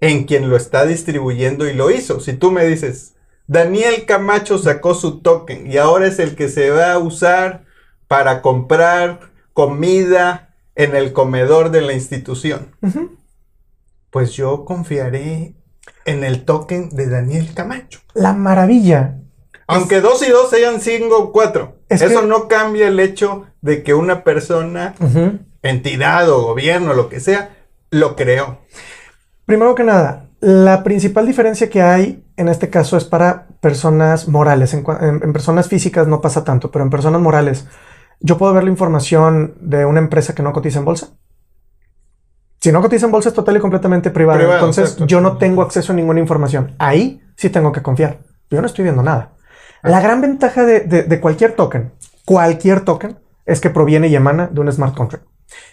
[0.00, 2.18] en quien lo está distribuyendo y lo hizo.
[2.18, 3.14] Si tú me dices,
[3.46, 7.66] Daniel Camacho sacó su token y ahora es el que se va a usar
[8.08, 12.68] para comprar comida en el comedor de la institución,
[14.10, 15.54] pues yo confiaré
[16.04, 18.00] en el token de Daniel Camacho.
[18.14, 19.16] La maravilla
[19.68, 21.76] Aunque dos y dos sean cinco o cuatro.
[21.88, 24.94] Es eso que- no cambia el hecho de que una persona,
[25.62, 27.56] entidad o gobierno, lo que sea,
[27.90, 28.58] lo creó.
[29.46, 34.74] Primero que nada, la principal diferencia que hay en este caso es para personas morales.
[34.74, 37.66] En, cua- en- en personas físicas no pasa tanto, pero en personas morales,
[38.22, 41.08] yo puedo ver la información de una empresa que no cotiza en bolsa.
[42.60, 44.38] Si no cotiza en bolsa es total y completamente privada.
[44.38, 45.06] Privado, Entonces exacto.
[45.06, 46.74] yo no tengo acceso a ninguna información.
[46.78, 48.18] Ahí sí tengo que confiar.
[48.50, 49.32] Yo no estoy viendo nada.
[49.82, 51.92] La gran ventaja de, de- de cualquier token,
[52.24, 55.26] cualquier token, es que proviene y emana de un smart contract.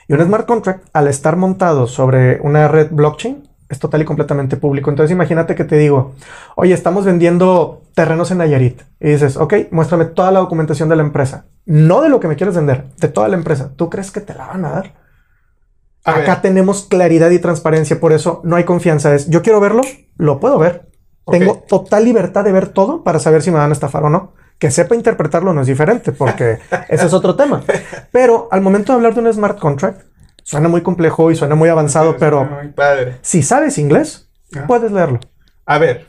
[0.08, 4.58] Y un smart contract, al estar montado sobre una red blockchain, es total y completamente
[4.58, 4.90] público.
[4.90, 6.16] Entonces imagínate que te digo,
[6.56, 8.82] oye, estamos vendiendo terrenos en Nayarit.
[9.00, 11.46] Y dices, ok, muéstrame toda la documentación de la empresa.
[11.71, 13.71] No de lo que me quieres vender, de toda la empresa.
[13.75, 14.93] ¿Tú crees que te la van a dar?
[16.03, 16.41] A Acá ver.
[16.41, 19.13] tenemos claridad y transparencia, por eso no hay confianza.
[19.13, 19.82] Es, yo quiero verlo,
[20.17, 20.89] lo puedo ver.
[21.29, 24.34] Tengo total libertad de ver todo para saber si me van a estafar o no.
[24.58, 26.58] Que sepa interpretarlo no es diferente, porque
[26.89, 27.62] ese es otro tema.
[28.12, 30.01] Pero al momento de hablar de un smart contract,
[30.43, 33.17] suena muy complejo y suena muy avanzado, pero Muy padre.
[33.21, 34.25] si sabes inglés,
[34.58, 34.63] Ah.
[34.67, 35.19] puedes leerlo.
[35.67, 36.08] A ver,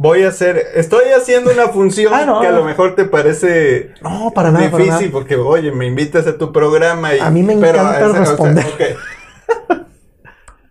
[0.00, 2.58] voy a hacer, estoy haciendo una función Ah, no, que a no.
[2.58, 5.12] lo mejor te parece No, para nada, para difícil nada.
[5.12, 7.18] porque, oye, me invitas a tu programa y...
[7.18, 8.64] A mí me pero, encanta o sea, responder.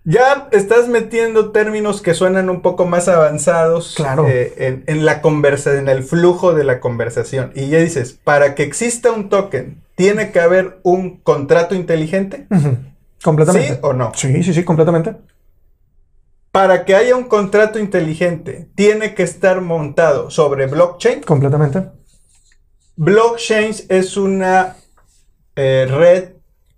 [0.06, 4.26] ya estás metiendo términos que suenan un poco más avanzados Claro.
[4.30, 7.52] eh, en, en la conversa, en el flujo de la conversación.
[7.54, 12.48] Y ya dices, para que exista un token, ¿tiene que haber un contrato inteligente?
[13.22, 13.74] Completamente.
[13.74, 14.14] ¿Sí o no?
[14.16, 15.16] Sí, sí, sí, completamente.
[16.52, 21.22] Para que haya un contrato inteligente, tiene que estar montado sobre blockchain.
[21.22, 21.84] Completamente.
[22.96, 24.76] Blockchain es una
[25.56, 26.30] eh, red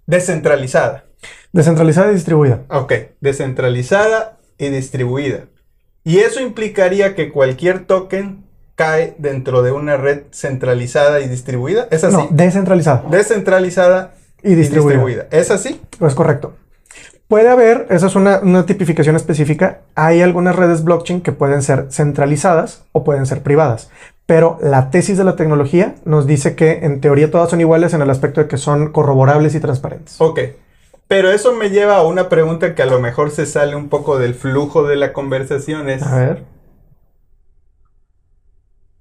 [0.06, 1.06] descentralizada.
[1.54, 2.64] Descentralizada y distribuida.
[2.70, 5.46] Ok, descentralizada y distribuida.
[6.04, 11.88] Y eso implicaría que cualquier token cae dentro de una red centralizada y distribuida.
[11.92, 12.16] ¿Es así?
[12.16, 15.28] No, descentralizada Descentralizada y distribuida.
[15.32, 15.82] ¿Es así?
[16.00, 16.54] Es correcto.
[17.30, 21.86] Puede haber, esa es una, una tipificación específica, hay algunas redes blockchain que pueden ser
[21.92, 23.92] centralizadas o pueden ser privadas,
[24.26, 28.02] pero la tesis de la tecnología nos dice que en teoría todas son iguales en
[28.02, 30.16] el aspecto de que son corroborables y transparentes.
[30.20, 30.40] Ok.
[31.08, 34.18] Pero eso me lleva a una pregunta que a lo mejor se sale un poco
[34.18, 35.88] del flujo de la conversación.
[35.88, 36.44] Es, A ver.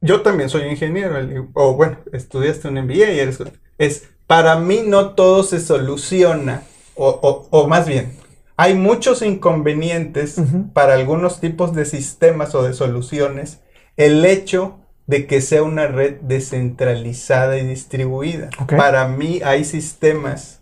[0.03, 1.17] yo también soy ingeniero,
[1.55, 3.39] o bueno, estudiaste un MBA y eres...
[3.79, 6.63] Es, para mí no todo se soluciona,
[6.99, 8.13] o, o- o más bien,
[8.57, 10.37] hay muchos inconvenientes
[10.73, 13.61] para algunos tipos de sistemas o de soluciones,
[13.97, 18.51] el hecho de que sea una red descentralizada y distribuida.
[18.77, 20.61] Para mí hay sistemas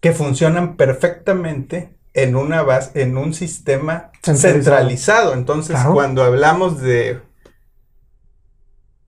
[0.00, 4.52] que funcionan perfectamente en una base, en un sistema Centralizado.
[4.54, 5.34] centralizado.
[5.34, 5.92] Entonces, Claro.
[5.94, 7.20] cuando hablamos de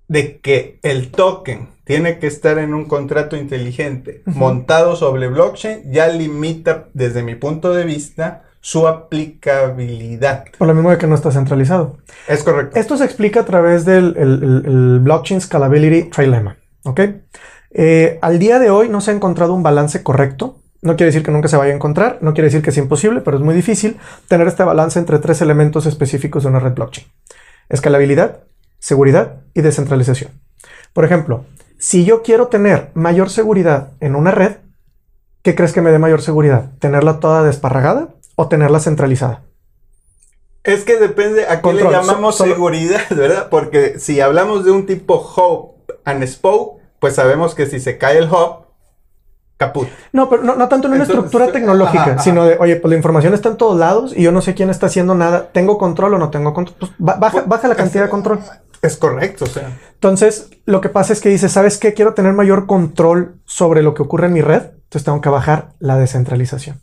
[0.09, 6.09] de que el token tiene que estar en un contrato inteligente montado sobre blockchain, ya
[6.09, 10.45] limita, desde mi punto de vista, su aplicabilidad.
[10.59, 11.99] Por lo mismo de que no está centralizado.
[12.29, 12.79] Es correcto.
[12.79, 16.57] Esto se explica a través del el- el- el Blockchain Scalability Trilemma.
[16.85, 17.01] ¿Ok?
[17.71, 20.61] Eh, al día de hoy no se ha encontrado un balance correcto.
[20.83, 23.21] No quiere decir que nunca se vaya a encontrar, no quiere decir que es imposible,
[23.21, 23.97] pero es muy difícil
[24.29, 27.07] tener este balance entre tres elementos específicos de una red blockchain.
[27.69, 28.41] Escalabilidad,
[28.79, 30.31] seguridad y descentralización.
[30.93, 31.45] Por ejemplo,
[31.79, 34.57] si yo quiero tener mayor seguridad en una red,
[35.43, 36.73] ¿qué crees que me dé mayor seguridad?
[36.79, 39.43] ¿Tenerla toda desparragada o tenerla centralizada?
[40.65, 41.93] Es que depende a qué Control.
[41.93, 43.49] le llamamos So- seguridad, ¿verdad?
[43.51, 48.19] Porque si hablamos de un tipo hub and spoke, pues sabemos que si se cae
[48.19, 48.67] el hub,
[49.59, 49.89] caput.
[50.13, 52.23] No, pero no, no tanto en una Entonces, estructura tecnológica, ajá, ajá.
[52.23, 54.69] sino de, oye, pues la información está en todos lados y yo no sé quién
[54.71, 55.51] está haciendo nada.
[55.53, 56.77] ¿Tengo control o no tengo control?
[56.79, 58.41] Pues, ba- baja, baja la cantidad de control.
[58.87, 59.45] Es correcto.
[59.95, 61.95] Entonces, lo que pasa es que dices, ¿sabes qué?
[61.95, 64.63] Quiero tener mayor control sobre lo que ocurre en mi red.
[64.85, 66.81] Entonces tengo que bajar la descentralización.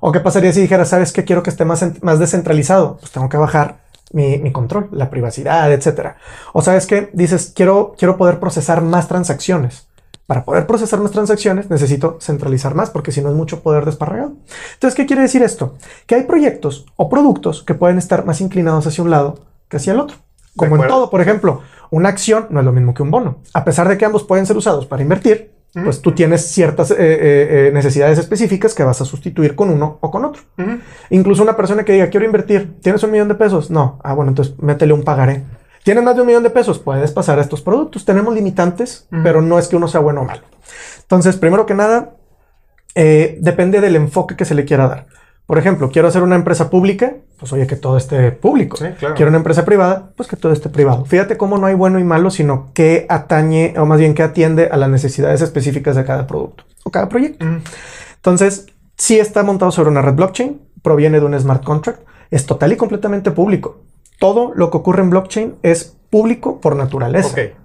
[0.00, 1.24] ¿O qué pasaría si dijera, ¿sabes qué?
[1.24, 2.98] Quiero que esté más, más descentralizado.
[2.98, 6.16] Pues tengo que bajar mi, mi control, la privacidad, etcétera.
[6.52, 7.10] O sabes qué?
[7.12, 9.88] Dices, quiero, quiero poder procesar más transacciones.
[10.30, 14.34] Para poder procesar más transacciones necesito centralizar más porque si no es mucho poder desparragado.
[14.74, 15.76] Entonces, ¿qué quiere decir esto?
[16.06, 19.92] Que hay proyectos o productos que pueden estar más inclinados hacia un lado que hacia
[19.92, 20.18] el otro.
[20.56, 23.42] Como en todo, por ejemplo, una acción no es lo mismo que un bono.
[23.54, 26.96] A pesar de que ambos pueden ser usados para invertir, pues tú tienes ciertas eh,
[26.98, 30.42] eh, eh, necesidades específicas que vas a sustituir con uno o con otro.
[31.10, 33.70] Incluso una persona que diga, quiero invertir, ¿tienes un millón de pesos?
[33.70, 34.00] No.
[34.02, 35.44] Ah, bueno, entonces métele un pagaré.
[35.84, 36.78] ¿Tienes más de un millón de pesos?
[36.78, 38.04] Puedes pasar a estos productos.
[38.04, 40.42] Tenemos limitantes, pero no es que uno sea bueno o malo.
[41.00, 42.16] Entonces, primero que nada,
[42.94, 45.06] eh, depende del enfoque que se le quiera dar.
[45.50, 48.76] Por ejemplo, quiero hacer una empresa pública, pues oye, que todo esté público.
[48.76, 49.16] Sí, claro.
[49.16, 51.04] Quiero una empresa privada, pues que todo esté privado.
[51.06, 54.68] Fíjate cómo no hay bueno y malo, sino que atañe, o más bien que atiende
[54.70, 57.44] a las necesidades específicas de cada producto o cada proyecto.
[57.44, 57.62] Mm.
[58.14, 62.70] Entonces, si está montado sobre una red blockchain, proviene de un smart contract, es total
[62.70, 63.82] y completamente público.
[64.20, 67.30] Todo lo que ocurre en blockchain es público por naturaleza.
[67.30, 67.56] Ok.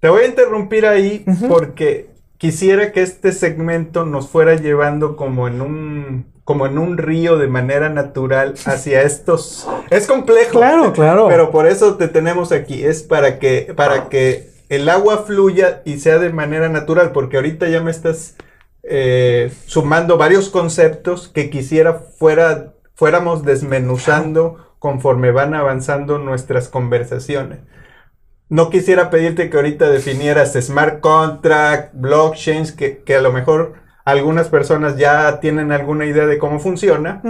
[0.00, 5.60] Te voy a interrumpir ahí porque quisiera que este segmento nos fuera llevando como en
[5.60, 9.68] un como en un río de manera natural hacia estos.
[9.90, 10.58] Es complejo.
[10.58, 11.28] Claro, claro.
[11.28, 12.84] Pero por eso te tenemos aquí.
[12.84, 17.12] Es para que para que el agua fluya y sea de manera natural.
[17.12, 18.36] Porque ahorita ya me estás
[18.82, 27.60] eh, sumando varios conceptos que quisiera fuera fuéramos desmenuzando conforme van avanzando nuestras conversaciones.
[28.48, 34.48] No quisiera pedirte que ahorita definieras smart contract, blockchains, que, que a lo mejor algunas
[34.48, 37.20] personas ya tienen alguna idea de cómo funciona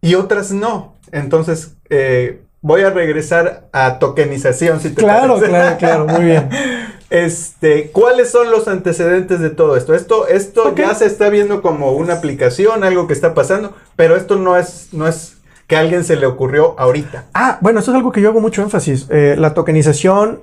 [0.00, 0.94] y otras no.
[1.12, 5.48] Entonces, eh, voy a regresar a tokenización, si te Claro, parece.
[5.50, 6.48] claro, claro, muy bien.
[7.08, 9.94] Este, ¿cuáles son los antecedentes de todo esto?
[9.94, 14.34] Esto, esto ya se está viendo como una aplicación, algo que está pasando, pero esto
[14.34, 15.36] no es, no es
[15.68, 17.26] que a alguien se le ocurrió ahorita.
[17.32, 19.06] Ah, bueno, eso es algo que yo hago mucho énfasis.
[19.10, 20.40] Eh, la tokenización,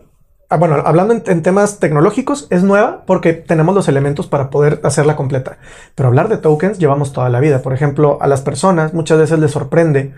[0.58, 5.16] bueno, hablando en, en temas tecnológicos, es nueva porque tenemos los elementos para poder hacerla
[5.16, 5.58] completa.
[5.96, 7.62] Pero hablar de tokens llevamos toda la vida.
[7.62, 10.14] Por ejemplo, a las personas muchas veces les sorprende.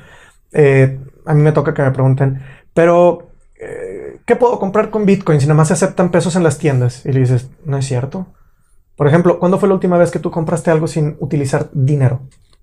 [0.52, 2.42] eh, a mí me toca que me pregunten,
[2.74, 6.58] pero eh, ¿qué puedo comprar con Bitcoin si nada más se aceptan pesos en las
[6.60, 7.06] tiendas?
[7.06, 8.28] Y le dices, no es cierto.
[8.96, 12.22] Por ejemplo, ¿cuándo fue la última vez que tú compraste algo sin utilizar dinero?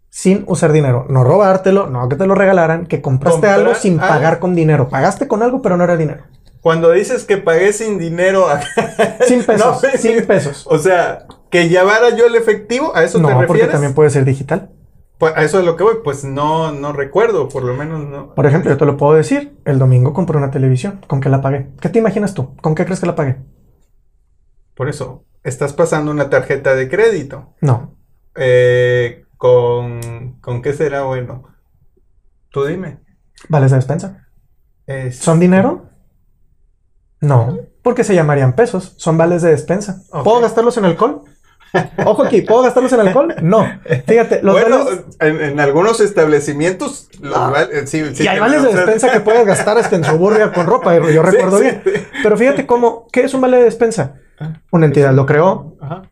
[0.08, 1.06] Sin usar dinero.
[1.08, 4.08] No robártelo, no que te lo regalaran, que compraste Comprar algo sin algo.
[4.08, 4.88] pagar con dinero.
[4.88, 6.24] Pagaste con algo, pero no era dinero.
[6.62, 8.46] Cuando dices que pagué sin dinero,
[9.26, 9.82] Sin pesos.
[9.82, 10.66] No, sin pesos.
[10.70, 13.72] o sea, que llevara yo el efectivo, ¿a eso te No, porque refieres?
[13.72, 14.70] también puede ser digital.
[15.18, 18.34] Pues, a eso es lo que voy, pues no, no recuerdo, por lo menos no.
[18.34, 19.56] Por ejemplo, yo te lo puedo decir.
[19.64, 21.00] El domingo compré una televisión.
[21.06, 21.68] ¿Con qué la pagué?
[21.80, 22.56] ¿Qué te imaginas tú?
[22.56, 23.36] ¿Con qué crees que la pagué?
[24.74, 27.54] Por eso, estás pasando una tarjeta de crédito.
[27.60, 27.96] No.
[28.36, 31.44] Eh, con, ¿Con qué será bueno?
[32.50, 33.00] Tú dime.
[33.48, 34.28] ¿Vales de despensa?
[34.86, 35.88] Es- ¿Son dinero?
[37.22, 37.58] No.
[37.82, 38.92] Porque se llamarían pesos.
[38.98, 40.02] Son vales de despensa.
[40.22, 41.22] ¿Puedo gastarlos en alcohol?
[42.04, 43.34] Ojo aquí, ¿puedo gastarlos en alcohol?
[43.40, 43.64] No.
[44.06, 45.04] Fíjate, los bueno, vales.
[45.20, 47.48] en, en algunos establecimientos, los Ah.
[47.50, 50.52] val- eh, sí, sí y hay vales de despensa que puedes gastar hasta en suburbia
[50.52, 51.82] con ropa, yo recuerdo sí, bien.
[52.22, 54.16] Pero fíjate cómo, ¿qué es un vale de despensa?
[54.38, 56.02] Ah, Una entidad lo creó Ajá.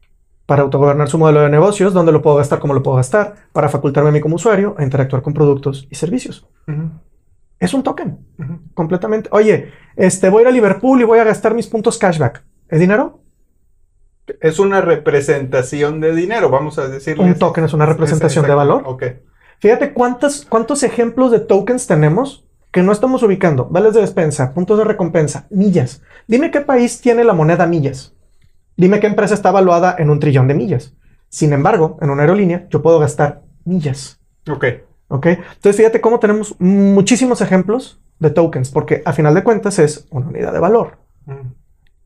[0.46, 3.68] para autogobernar su modelo de negocios, dónde lo puedo gastar, cómo lo puedo gastar, para
[3.68, 6.46] facultarme a mí como usuario a interactuar con productos y servicios.
[7.60, 8.18] Es un token,
[8.72, 9.28] completamente.
[9.32, 12.42] Oye, este, voy a ir a Liverpool y voy a gastar mis puntos cashback.
[12.68, 13.20] ¿Es dinero?
[14.40, 17.24] Es una representación de dinero, vamos a decirle.
[17.24, 18.84] Un token es una representación de valor.
[18.86, 19.04] Ok.
[19.58, 23.66] Fíjate cuántos, cuántos ejemplos de tokens tenemos que no estamos ubicando.
[23.66, 26.02] Vales de despensa, puntos de recompensa, millas.
[26.26, 28.14] Dime qué país tiene la moneda millas.
[28.76, 30.94] Dime qué empresa está evaluada en un trillón de millas.
[31.28, 34.18] Sin embargo, en una aerolínea yo puedo gastar millas.
[34.48, 34.64] Ok.
[35.10, 35.26] ¿Ok?
[35.26, 40.28] Entonces fíjate cómo tenemos muchísimos ejemplos de tokens, porque a final de cuentas es una
[40.28, 40.98] unidad de valor.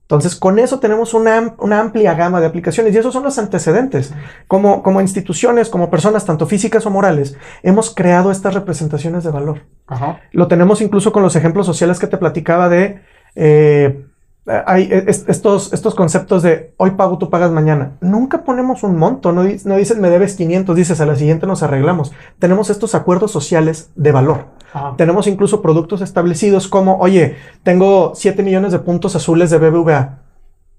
[0.02, 4.12] Entonces, con eso tenemos una, una amplia gama de aplicaciones y esos son los antecedentes.
[4.46, 9.62] Como, como instituciones, como personas, tanto físicas o morales, hemos creado estas representaciones de valor.
[9.86, 10.20] Ajá.
[10.32, 13.00] Lo tenemos incluso con los ejemplos sociales que te platicaba de
[13.34, 14.06] eh,
[14.46, 17.96] hay es- estos, estos conceptos de hoy pago, tú pagas mañana.
[18.00, 21.62] Nunca ponemos un monto, no, no dices me debes 500, dices a la siguiente nos
[21.62, 22.12] arreglamos.
[22.38, 24.46] Tenemos estos acuerdos sociales de valor.
[24.72, 24.94] Ajá.
[24.96, 30.18] Tenemos incluso productos establecidos como, oye, tengo 7 millones de puntos azules de BBVA.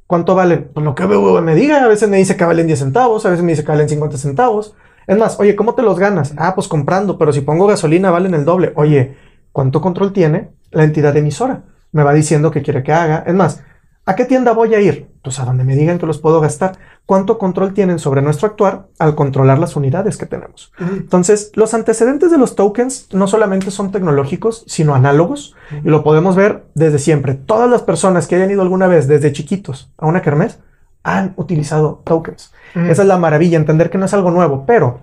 [0.07, 0.69] ¿Cuánto valen?
[0.73, 1.83] Pues lo que BBVA me diga.
[1.83, 4.17] A veces me dice que valen 10 centavos, a veces me dice que valen 50
[4.17, 4.75] centavos.
[5.07, 6.33] Es más, oye, ¿cómo te los ganas?
[6.37, 8.73] Ah, pues comprando, pero si pongo gasolina valen el doble.
[8.75, 9.15] Oye,
[9.51, 11.63] ¿cuánto control tiene la entidad emisora?
[11.95, 13.23] Me va diciendo qué quiere que haga.
[13.25, 13.63] Es más,
[14.05, 15.07] ¿a qué tienda voy a ir?
[15.23, 16.77] Pues a donde me digan que los puedo gastar.
[17.05, 20.73] ¿Cuánto control tienen sobre nuestro actuar al controlar las unidades que tenemos?
[20.77, 26.35] Entonces, los antecedentes de los tokens no solamente son tecnológicos, sino análogos, y lo podemos
[26.35, 27.33] ver desde siempre.
[27.33, 30.59] Todas las personas que hayan ido alguna vez desde chiquitos a una kermés
[31.03, 32.51] han utilizado tokens.
[32.73, 34.99] Esa es la maravilla, entender que no es algo nuevo, pero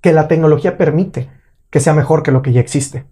[0.00, 1.28] que la tecnología permite
[1.70, 3.04] que sea mejor que lo que ya existe.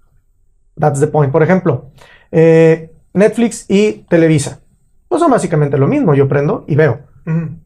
[0.78, 1.32] That's the point.
[1.32, 1.90] Por ejemplo,
[2.32, 4.60] eh, Netflix y Televisa.
[5.08, 6.14] Pues son básicamente lo mismo.
[6.14, 7.00] Yo prendo y veo.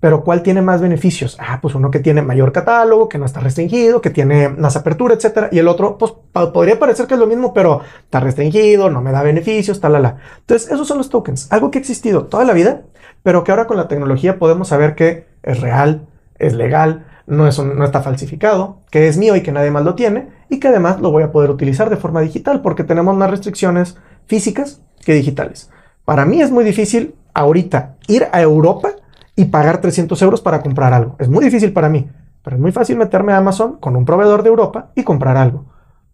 [0.01, 1.37] Pero ¿cuál tiene más beneficios?
[1.39, 5.15] Ah, pues uno que tiene mayor catálogo, que no está restringido, que tiene más apertura,
[5.15, 5.51] etcétera.
[5.53, 9.01] Y el otro, pues pa- podría parecer que es lo mismo, pero está restringido, no
[9.03, 10.17] me da beneficios, tal, la, la.
[10.41, 11.47] Entonces, esos son los tokens.
[11.53, 12.83] Algo que ha existido toda la vida,
[13.23, 16.09] pero que ahora con la tecnología podemos saber que es real,
[16.41, 19.85] es legal, no, es un- no está falsificado, que es mío y que nadie más
[19.85, 23.17] lo tiene, y que además lo voy a poder utilizar de forma digital, porque tenemos
[23.17, 23.97] más restricciones
[24.27, 25.71] físicas que digitales.
[26.05, 28.91] Para mí es muy difícil ahorita ir a Europa
[29.37, 31.17] y pagar 300 euros para comprar algo.
[31.19, 32.09] Es muy difícil para mí,
[32.43, 35.67] pero es muy fácil meterme a Amazon con un proveedor de Europa y comprar algo.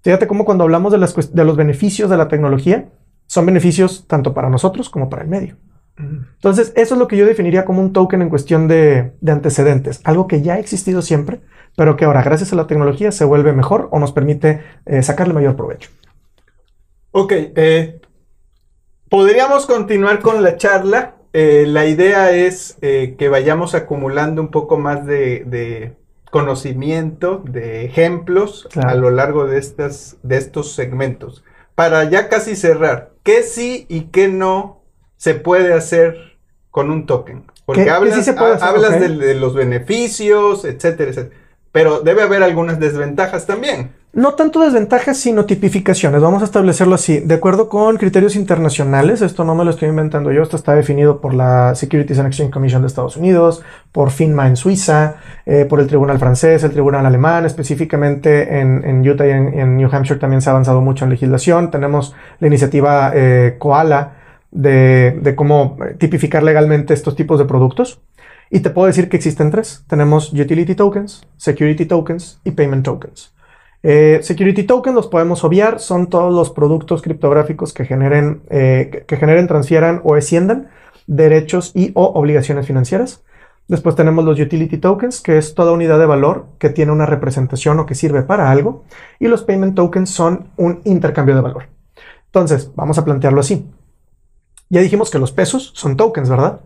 [0.03, 2.89] Fíjate cómo cuando hablamos de, las cuest- de los beneficios de la tecnología,
[3.27, 5.57] son beneficios tanto para nosotros como para el medio.
[6.37, 10.01] Entonces, eso es lo que yo definiría como un token en cuestión de, de antecedentes,
[10.05, 11.41] algo que ya ha existido siempre,
[11.77, 15.35] pero que ahora, gracias a la tecnología, se vuelve mejor o nos permite eh, sacarle
[15.35, 15.91] mayor provecho.
[17.21, 18.01] Ok, eh,
[19.09, 21.17] podríamos continuar con la charla.
[21.33, 25.97] Eh, la idea es eh, que vayamos acumulando un poco más de, de
[26.31, 28.89] conocimiento, de ejemplos Claro.
[28.91, 31.43] a lo largo de, estas, de estos segmentos.
[31.75, 34.83] Para ya casi cerrar, ¿qué sí y qué no
[35.17, 36.39] se puede hacer
[36.71, 37.45] con un token?
[37.67, 38.69] Porque ¿Qué- qué hablas, sí se puede ha- hacer?
[38.69, 41.37] hablas de los beneficios, etcétera, etcétera.
[41.73, 43.91] Pero debe haber algunas desventajas también.
[44.15, 46.23] No tanto desventajas, sino tipificaciones.
[46.23, 47.21] Vamos a establecerlo así.
[47.21, 51.21] De acuerdo con criterios internacionales, esto no me lo estoy inventando yo, esto está definido
[51.21, 55.81] por la Securities and Exchange Commission de Estados Unidos, por FINMA en Suiza, eh, por
[55.81, 60.41] el Tribunal francés, el Tribunal alemán, específicamente en, Utah y en, en New Hampshire también
[60.41, 61.71] se ha avanzado mucho en legislación.
[61.71, 64.15] Tenemos la iniciativa eh, Koala
[64.51, 68.01] de, de cómo eh, tipificar legalmente estos tipos de productos.
[68.51, 69.85] Y te puedo decir que existen tres.
[69.87, 73.35] Tenemos Utility Tokens, Security Tokens y Payment Tokens.
[73.83, 79.17] Eh, security Tokens los podemos obviar, son todos los productos criptográficos que generen, eh, que-
[79.17, 80.69] generen, transfieran o asciendan
[81.07, 83.25] derechos y o obligaciones financieras.
[83.69, 87.79] Después tenemos los Utility Tokens, que es toda unidad de valor que tiene una representación
[87.79, 88.85] o que sirve para algo.
[89.21, 91.65] Y los Payment Tokens son un intercambio de valor.
[92.27, 93.67] Entonces, vamos a plantearlo así.
[94.71, 96.61] Ya dijimos que los pesos son tokens, ¿verdad?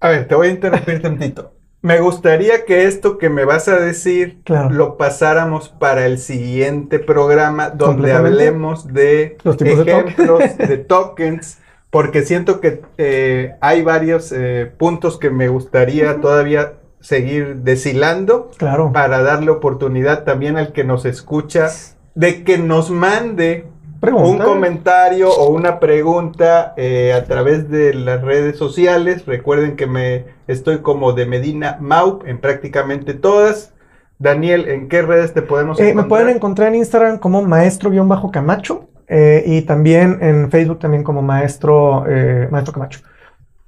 [0.00, 1.52] A ver, te voy a interrumpir tantito.
[1.82, 4.70] Me gustaría que esto que me vas a decir Claro.
[4.70, 10.06] lo pasáramos para el siguiente programa donde hablemos de Los tipos de token.
[10.08, 11.58] ejemplos de tokens,
[11.90, 18.92] porque siento que eh, hay varios eh, puntos que me gustaría todavía seguir deshilando Claro.
[18.92, 21.68] para darle oportunidad también al que nos escucha
[22.14, 23.66] de que nos mande
[24.10, 29.26] un comentario o una pregunta eh, a través de las redes sociales.
[29.26, 33.72] Recuerden que me estoy como de Medina Maup en prácticamente todas.
[34.18, 36.08] Daniel, ¿en qué redes te podemos Eh, me encontrar?
[36.08, 42.04] pueden encontrar en Instagram como maestro-camacho eh, y también en Facebook también como maestro,
[42.50, 43.00] maestro Camacho.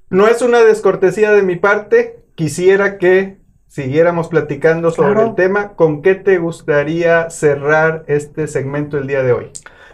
[0.09, 2.19] No es una descortesía de mi parte.
[2.35, 5.29] Quisiera que siguiéramos platicando sobre Claro.
[5.29, 5.69] el tema.
[5.75, 9.51] ¿Con qué te gustaría cerrar este segmento el día de hoy?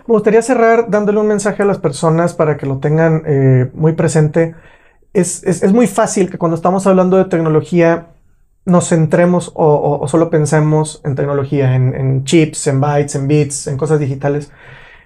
[0.07, 3.93] Me gustaría cerrar dándole un mensaje a las personas para que lo tengan eh, muy
[3.93, 4.55] presente.
[5.13, 8.07] Es, es, es, muy fácil que cuando estamos hablando de tecnología
[8.65, 13.67] nos centremos o, o, o solo pensemos en tecnología, en, chips, en bytes, en bits,
[13.67, 14.51] en cosas digitales.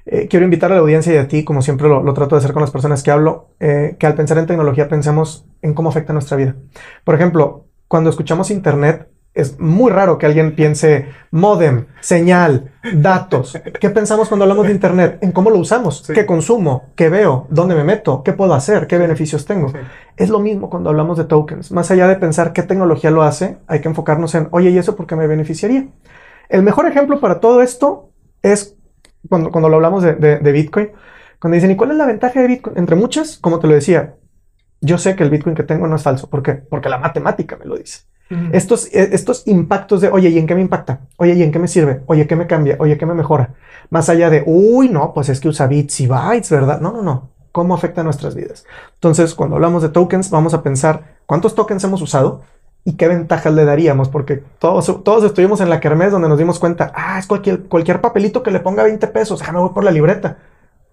[0.05, 2.39] Eh, quiero invitar a la audiencia y a ti, como siempre lo, lo trato de
[2.39, 5.89] hacer con las personas que hablo, eh, que al pensar en tecnología pensemos en cómo
[5.89, 6.55] afecta nuestra vida.
[7.03, 13.59] Por ejemplo, cuando escuchamos Internet, es muy raro que alguien piense modem, señal, datos.
[13.81, 15.17] ¿Qué pensamos cuando hablamos de Internet?
[15.21, 16.13] En cómo lo usamos, sí.
[16.13, 19.69] qué consumo, qué veo, dónde me meto, qué puedo hacer, qué beneficios tengo.
[19.69, 19.77] Sí.
[20.15, 21.73] Es lo mismo cuando hablamos de tokens.
[21.73, 24.95] Más allá de pensar qué tecnología lo hace, hay que enfocarnos en, oye, ¿y eso
[24.95, 25.89] por qué me beneficiaría?
[26.47, 28.11] El mejor ejemplo para todo esto
[28.41, 28.77] es
[29.27, 30.91] cuando, cuando lo hablamos de, de, de Bitcoin.
[31.39, 32.77] Cuando dicen, ¿y cuál es la ventaja de Bitcoin?
[32.77, 34.15] Entre muchas, como te lo decía,
[34.79, 36.29] yo sé que el Bitcoin que tengo no es falso.
[36.29, 36.53] ¿Por qué?
[36.53, 38.05] Porque la matemática me lo dice.
[38.51, 41.01] Estos, estos impactos de, oye, ¿y en qué me impacta?
[41.17, 42.01] Oye, ¿y en qué me sirve?
[42.07, 42.75] Oye, ¿qué me cambia?
[42.79, 43.53] Oye, ¿qué me mejora?
[43.91, 46.81] Más allá de, uy, no, pues es que usa bits y bytes, ¿verdad?
[46.81, 47.29] No, no, no.
[47.51, 48.65] ¿Cómo afecta nuestras vidas?
[48.95, 52.41] Entonces, cuando hablamos de tokens, vamos a pensar cuántos tokens hemos usado
[52.83, 56.59] y qué ventajas le daríamos, porque todos, todos estuvimos en la kermés donde nos dimos
[56.59, 59.83] cuenta, ah, es cualquier, cualquier papelito que le ponga 20 pesos, ah, me voy por
[59.83, 60.37] la libreta.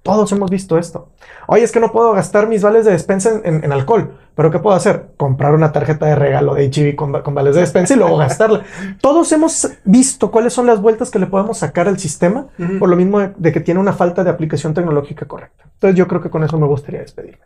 [0.02, 1.10] Todos hemos visto esto.
[1.46, 4.18] Oye, es que no puedo gastar mis vales de despensa en, en, en alcohol.
[4.34, 5.10] ¿Pero qué puedo hacer?
[5.16, 8.64] Comprar una tarjeta de regalo de HB con, con, vales de despensa y luego gastarla.
[9.00, 12.78] Todos hemos visto cuáles son las vueltas que le podemos sacar al sistema, uh -huh.
[12.78, 15.64] por lo mismo de, de, que tiene una falta de aplicación tecnológica correcta.
[15.74, 17.44] Entonces yo creo que con eso me gustaría despedirme.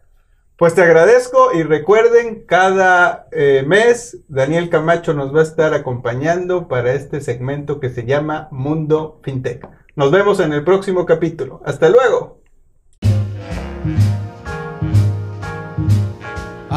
[0.57, 6.67] Pues te agradezco y recuerden, cada eh, mes Daniel Camacho nos va a estar acompañando
[6.67, 9.69] para este segmento que se llama Mundo FinTech.
[9.97, 11.61] Nos vemos en el próximo capítulo.
[11.67, 12.39] Hasta luego.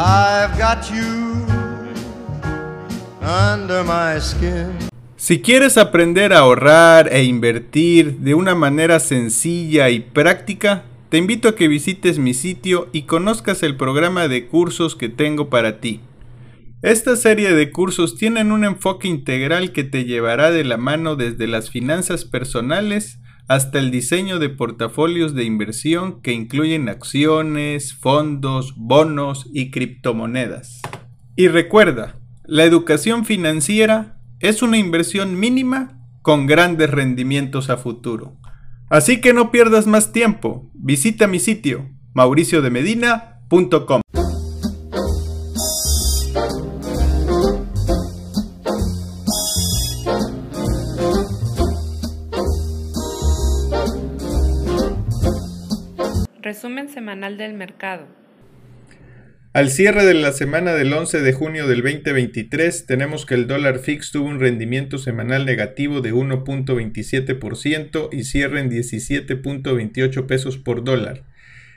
[0.01, 1.45] I've got you
[3.21, 4.71] under my skin.
[5.17, 11.49] Si quieres aprender a ahorrar e invertir de una manera sencilla y práctica, te invito
[11.49, 15.99] a que visites mi sitio y conozcas el programa de cursos que tengo para ti.
[16.81, 21.45] Esta serie de cursos tienen un enfoque integral que te llevará de la mano desde
[21.45, 23.18] las finanzas personales
[23.49, 30.81] hasta el diseño de portafolios de inversión que incluyen acciones, fondos, bonos y criptomonedas.
[31.35, 38.37] Y recuerda, la educación financiera es una inversión mínima con grandes rendimientos a futuro.
[38.87, 44.01] Así que no pierdas más tiempo, visita mi sitio mauriciodemedina.com.
[57.15, 58.07] del mercado.
[59.51, 63.79] Al cierre de la semana del 11 de junio del 2023 tenemos que el dólar
[63.79, 71.23] fix tuvo un rendimiento semanal negativo de 1.27% y cierre en 17.28 pesos por dólar.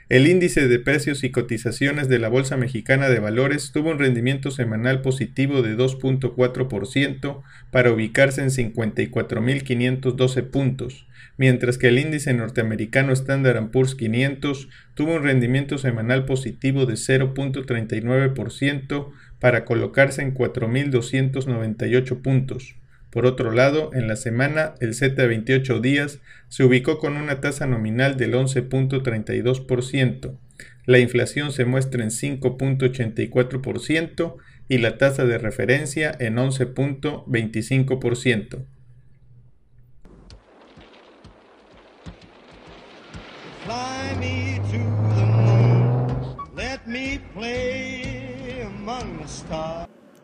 [0.07, 4.51] El índice de precios y cotizaciones de la Bolsa Mexicana de Valores tuvo un rendimiento
[4.51, 11.07] semanal positivo de 2.4% para ubicarse en 54.512 puntos,
[11.37, 19.11] mientras que el índice norteamericano Standard Poor's 500 tuvo un rendimiento semanal positivo de 0.39%
[19.39, 22.75] para colocarse en 4.298 puntos.
[23.09, 27.41] Por otro lado, en la semana, el Z de 28 días se ubicó con una
[27.41, 30.35] tasa nominal del 11.32%.
[30.85, 38.65] La inflación se muestra en 5.84% y la tasa de referencia en 11.25%.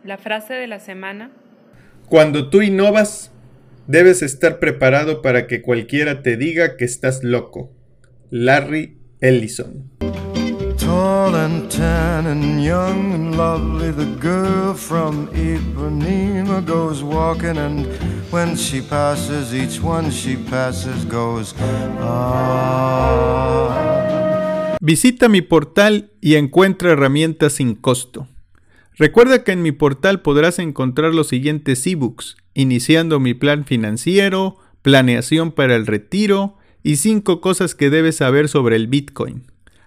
[0.04, 1.32] La frase de la semana
[2.10, 3.32] cuando tú innovas,
[3.86, 7.72] debes estar preparado para que cualquiera te diga que estás loco.
[8.32, 9.92] Larry Ellison.
[10.80, 17.86] Tall and tan and young and lovely, the girl from Ipanema goes walking, and
[18.32, 21.54] when she passes, each one she passes goes.
[22.00, 23.60] Ah.
[24.82, 28.30] Visita mi portal y encuentra herramientas sin costo.
[28.96, 35.52] Recuerda que en mi portal podrás encontrar los siguientes ebooks, iniciando mi plan financiero, planeación
[35.52, 39.44] para el retiro y 5 cosas que debes saber sobre el Bitcoin.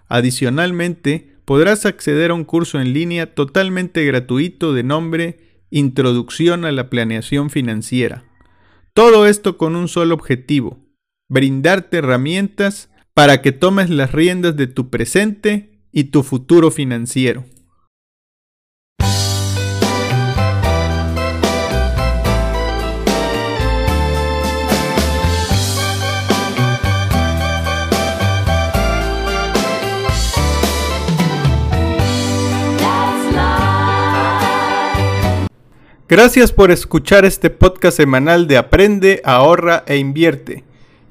[0.07, 5.39] Adicionalmente, podrás acceder a un curso en línea totalmente gratuito de nombre
[5.71, 8.25] Introducción a la Planeación Financiera.
[8.93, 10.77] Todo esto con un solo objetivo,
[11.29, 17.45] brindarte herramientas para que tomes las riendas de tu presente y tu futuro financiero.
[36.09, 40.63] Gracias por escuchar este podcast semanal de Aprende, Ahorra e Invierte.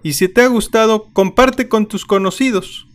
[0.02, 2.88] Y si te ha gustado, comparte con tus conocidos.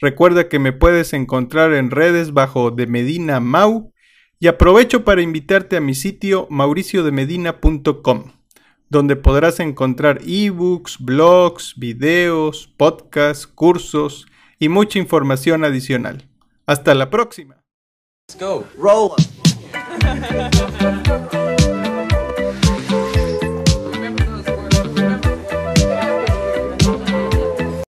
[0.00, 3.92] Recuerda que me puedes encontrar en redes bajo de Medina Mau
[4.38, 8.32] y aprovecho para invitarte a mi sitio mauriciodemedina.com,
[8.88, 14.26] donde podrás encontrar ebooks, blogs, videos, podcasts, cursos
[14.58, 16.26] y mucha información adicional.
[16.66, 17.62] Hasta la próxima.
[18.28, 18.64] Let's go.